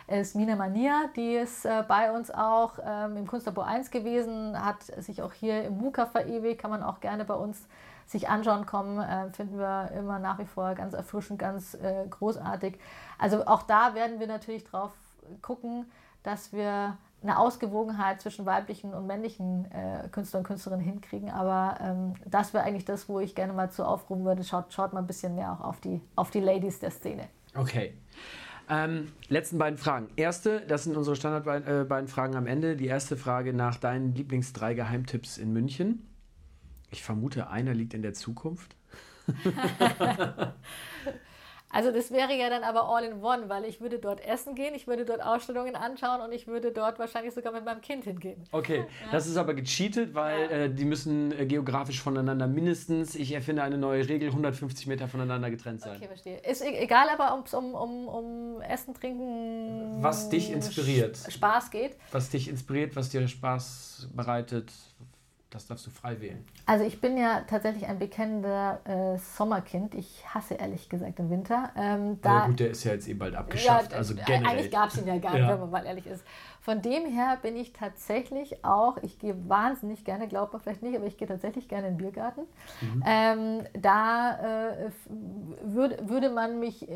[0.07, 4.83] ist Mina Mania, die ist äh, bei uns auch ähm, im Kunstlabor 1 gewesen, hat
[4.83, 7.65] sich auch hier im MUKA verewigt, kann man auch gerne bei uns
[8.07, 12.77] sich anschauen kommen, äh, finden wir immer nach wie vor ganz erfrischend, ganz äh, großartig.
[13.17, 14.91] Also auch da werden wir natürlich drauf
[15.41, 15.85] gucken,
[16.23, 21.29] dass wir eine Ausgewogenheit zwischen weiblichen und männlichen äh, Künstlern und Künstlerinnen hinkriegen.
[21.29, 24.43] Aber ähm, das wäre eigentlich das, wo ich gerne mal zu aufrufen würde.
[24.43, 27.27] Schaut, schaut mal ein bisschen mehr auch auf die, auf die Ladies der Szene.
[27.55, 27.93] Okay.
[28.69, 30.07] Ähm, letzten beiden Fragen.
[30.15, 32.75] Erste, das sind unsere Standard äh, beiden Fragen am Ende.
[32.75, 36.07] Die erste Frage nach deinen Lieblings drei Geheimtipps in München.
[36.89, 38.75] Ich vermute, einer liegt in der Zukunft.
[41.71, 44.73] Also das wäre ja dann aber all in one, weil ich würde dort essen gehen,
[44.75, 48.43] ich würde dort Ausstellungen anschauen und ich würde dort wahrscheinlich sogar mit meinem Kind hingehen.
[48.51, 49.11] Okay, ja.
[49.11, 50.49] das ist aber gecheatet, weil ja.
[50.49, 55.49] äh, die müssen äh, geografisch voneinander mindestens, ich erfinde eine neue Regel, 150 Meter voneinander
[55.49, 55.97] getrennt sein.
[55.97, 56.37] Okay, verstehe.
[56.39, 60.03] Ist e-, egal, aber ob es um, um, um Essen, Trinken...
[60.03, 61.17] Was dich inspiriert.
[61.29, 61.95] Spaß geht.
[62.11, 64.71] Was dich inspiriert, was dir Spaß bereitet,
[65.51, 66.45] das darfst du frei wählen.
[66.65, 69.93] Also ich bin ja tatsächlich ein bekennender äh, Sommerkind.
[69.95, 71.71] Ich hasse ehrlich gesagt den Winter.
[71.75, 73.91] Ähm, da, ja gut, der ist ja jetzt eh bald abgeschafft.
[73.91, 74.45] Ja, also generell.
[74.45, 75.49] Eigentlich gab es ihn ja gar nicht, ja.
[75.49, 76.23] wenn man mal ehrlich ist.
[76.61, 80.95] Von dem her bin ich tatsächlich auch, ich gehe wahnsinnig gerne, glaubt man vielleicht nicht,
[80.95, 82.41] aber ich gehe tatsächlich gerne in den Biergarten.
[82.81, 83.03] Mhm.
[83.05, 84.91] Ähm, da äh,
[85.63, 86.87] würd, würde man mich,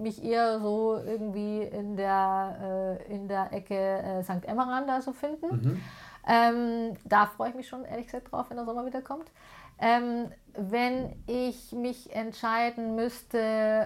[0.00, 4.44] mich eher so irgendwie in der, äh, in der Ecke äh, St.
[4.46, 5.46] Emmeran da so finden.
[5.46, 5.80] Mhm.
[6.26, 9.30] Ähm, da freue ich mich schon ehrlich gesagt drauf, wenn der Sommer wieder kommt.
[9.78, 13.38] Ähm, wenn ich mich entscheiden müsste,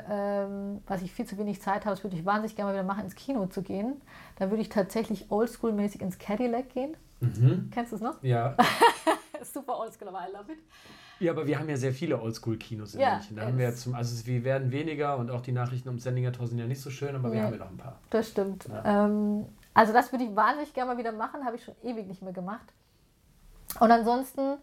[0.08, 2.86] ähm, was ich viel zu wenig Zeit habe, das würde ich wahnsinnig gerne mal wieder
[2.86, 4.00] machen, ins Kino zu gehen.
[4.36, 6.96] Da würde ich tatsächlich oldschool-mäßig ins Cadillac gehen.
[7.20, 7.70] Mhm.
[7.72, 8.22] Kennst du es noch?
[8.22, 8.54] Ja.
[9.42, 10.58] Super oldschool, aber I love it.
[11.20, 13.36] Ja, aber wir haben ja sehr viele Oldschool-Kinos in ja, München.
[13.36, 16.58] Da haben wir zum, also wir werden weniger und auch die Nachrichten um Sendinger sind
[16.58, 17.98] ja nicht so schön, aber wir haben ja noch ein paar.
[18.10, 18.68] Das stimmt.
[18.68, 19.06] Ja.
[19.06, 22.22] Ähm, also das würde ich wahnsinnig gerne mal wieder machen, habe ich schon ewig nicht
[22.22, 22.72] mehr gemacht.
[23.80, 24.58] Und ansonsten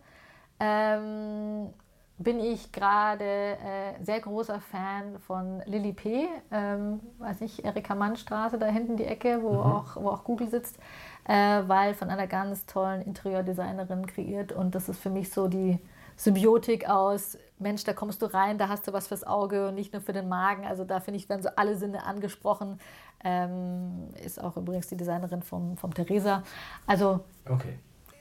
[0.60, 1.74] ähm,
[2.18, 6.28] bin ich gerade äh, sehr großer Fan von Lilly P.
[6.52, 9.60] Ähm, weiß nicht, Erika Mann Straße, da hinten die Ecke, wo, mhm.
[9.60, 10.78] auch, wo auch Google sitzt,
[11.26, 14.54] äh, weil von einer ganz tollen Interieurdesignerin kreiert.
[14.54, 15.80] Und das ist für mich so die
[16.16, 19.94] Symbiotik aus, Mensch, da kommst du rein, da hast du was fürs Auge und nicht
[19.94, 20.66] nur für den Magen.
[20.66, 22.80] Also da finde ich, werden so alle Sinne angesprochen.
[23.28, 26.44] Ähm, ist auch übrigens die Designerin vom, vom Theresa.
[26.86, 27.80] Also okay.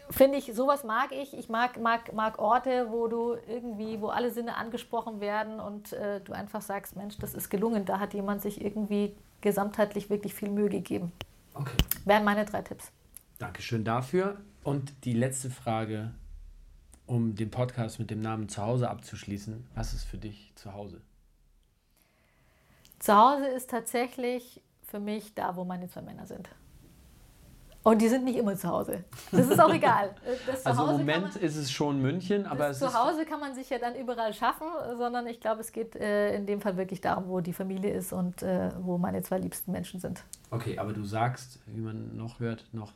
[0.08, 1.36] finde ich, sowas mag ich.
[1.36, 6.22] Ich mag, mag, mag Orte, wo du irgendwie, wo alle Sinne angesprochen werden und äh,
[6.22, 7.84] du einfach sagst, Mensch, das ist gelungen.
[7.84, 11.12] Da hat jemand sich irgendwie gesamtheitlich wirklich viel Mühe gegeben.
[11.52, 11.76] Okay.
[12.06, 12.90] Wären meine drei Tipps.
[13.38, 14.38] Dankeschön dafür.
[14.62, 16.12] Und die letzte Frage,
[17.06, 19.66] um den Podcast mit dem Namen Zuhause abzuschließen.
[19.74, 21.02] Was ist für dich zu Hause?
[22.98, 24.62] Zuhause ist tatsächlich
[24.94, 26.48] für mich da, wo meine zwei Männer sind.
[27.82, 29.02] Und die sind nicht immer zu Hause.
[29.32, 30.14] Das ist auch egal.
[30.62, 33.68] also im Moment man, ist es schon München, aber es zu Hause kann man sich
[33.70, 37.26] ja dann überall schaffen, sondern ich glaube, es geht äh, in dem Fall wirklich darum,
[37.26, 40.22] wo die Familie ist und äh, wo meine zwei liebsten Menschen sind.
[40.52, 42.92] Okay, aber du sagst, wie man noch hört, noch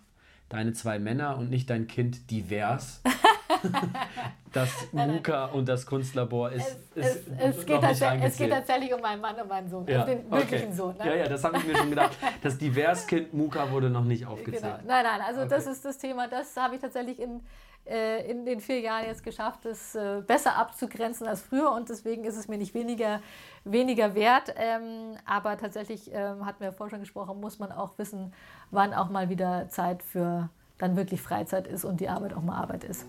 [0.48, 3.02] deine zwei Männer und nicht dein Kind divers.
[4.52, 6.76] das MUKA und das Kunstlabor ist.
[6.94, 10.02] Es, ist es, es, geht es, geht tatsächlich um meinen Mann und meinen Sohn, ja.
[10.02, 10.76] also den wirklichen okay.
[10.76, 10.96] Sohn.
[10.98, 11.06] Ne?
[11.06, 12.16] Ja, ja, das habe ich mir schon gedacht.
[12.42, 14.62] Das Diverskind MUKA wurde noch nicht aufgezählt.
[14.62, 14.76] Genau.
[14.86, 15.50] Nein, nein, also okay.
[15.50, 17.40] das ist das Thema, das habe ich tatsächlich in,
[17.86, 22.24] äh, in den vier Jahren jetzt geschafft, das äh, besser abzugrenzen als früher und deswegen
[22.24, 23.20] ist es mir nicht weniger,
[23.64, 24.54] weniger wert.
[24.56, 28.32] Ähm, aber tatsächlich, ähm, hatten wir ja vorher schon gesprochen, muss man auch wissen,
[28.70, 30.48] wann auch mal wieder Zeit für
[30.78, 33.04] dann wirklich Freizeit ist und die Arbeit auch mal Arbeit ist.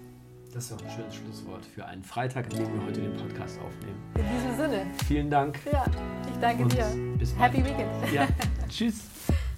[0.54, 3.60] Das ist doch ein schönes Schlusswort für einen Freitag, an dem wir heute den Podcast
[3.60, 4.00] aufnehmen.
[4.16, 4.88] In diesem Sinne.
[5.08, 5.60] Vielen Dank.
[5.72, 5.86] Ja,
[6.28, 6.88] ich danke Und dir.
[7.20, 7.54] Bis bald.
[7.54, 7.92] Happy Weekend.
[8.12, 8.28] Ja,
[8.70, 9.02] tschüss.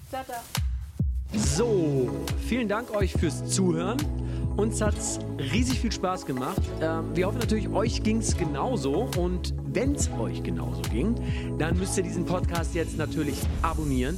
[0.10, 0.42] Ciao, ciao.
[1.34, 2.10] So,
[2.46, 3.98] vielen Dank euch fürs Zuhören.
[4.58, 6.62] Uns hat es riesig viel Spaß gemacht.
[6.82, 9.10] Ähm, wir hoffen natürlich, euch ging es genauso.
[9.18, 11.16] Und wenn es euch genauso ging,
[11.58, 14.18] dann müsst ihr diesen Podcast jetzt natürlich abonnieren.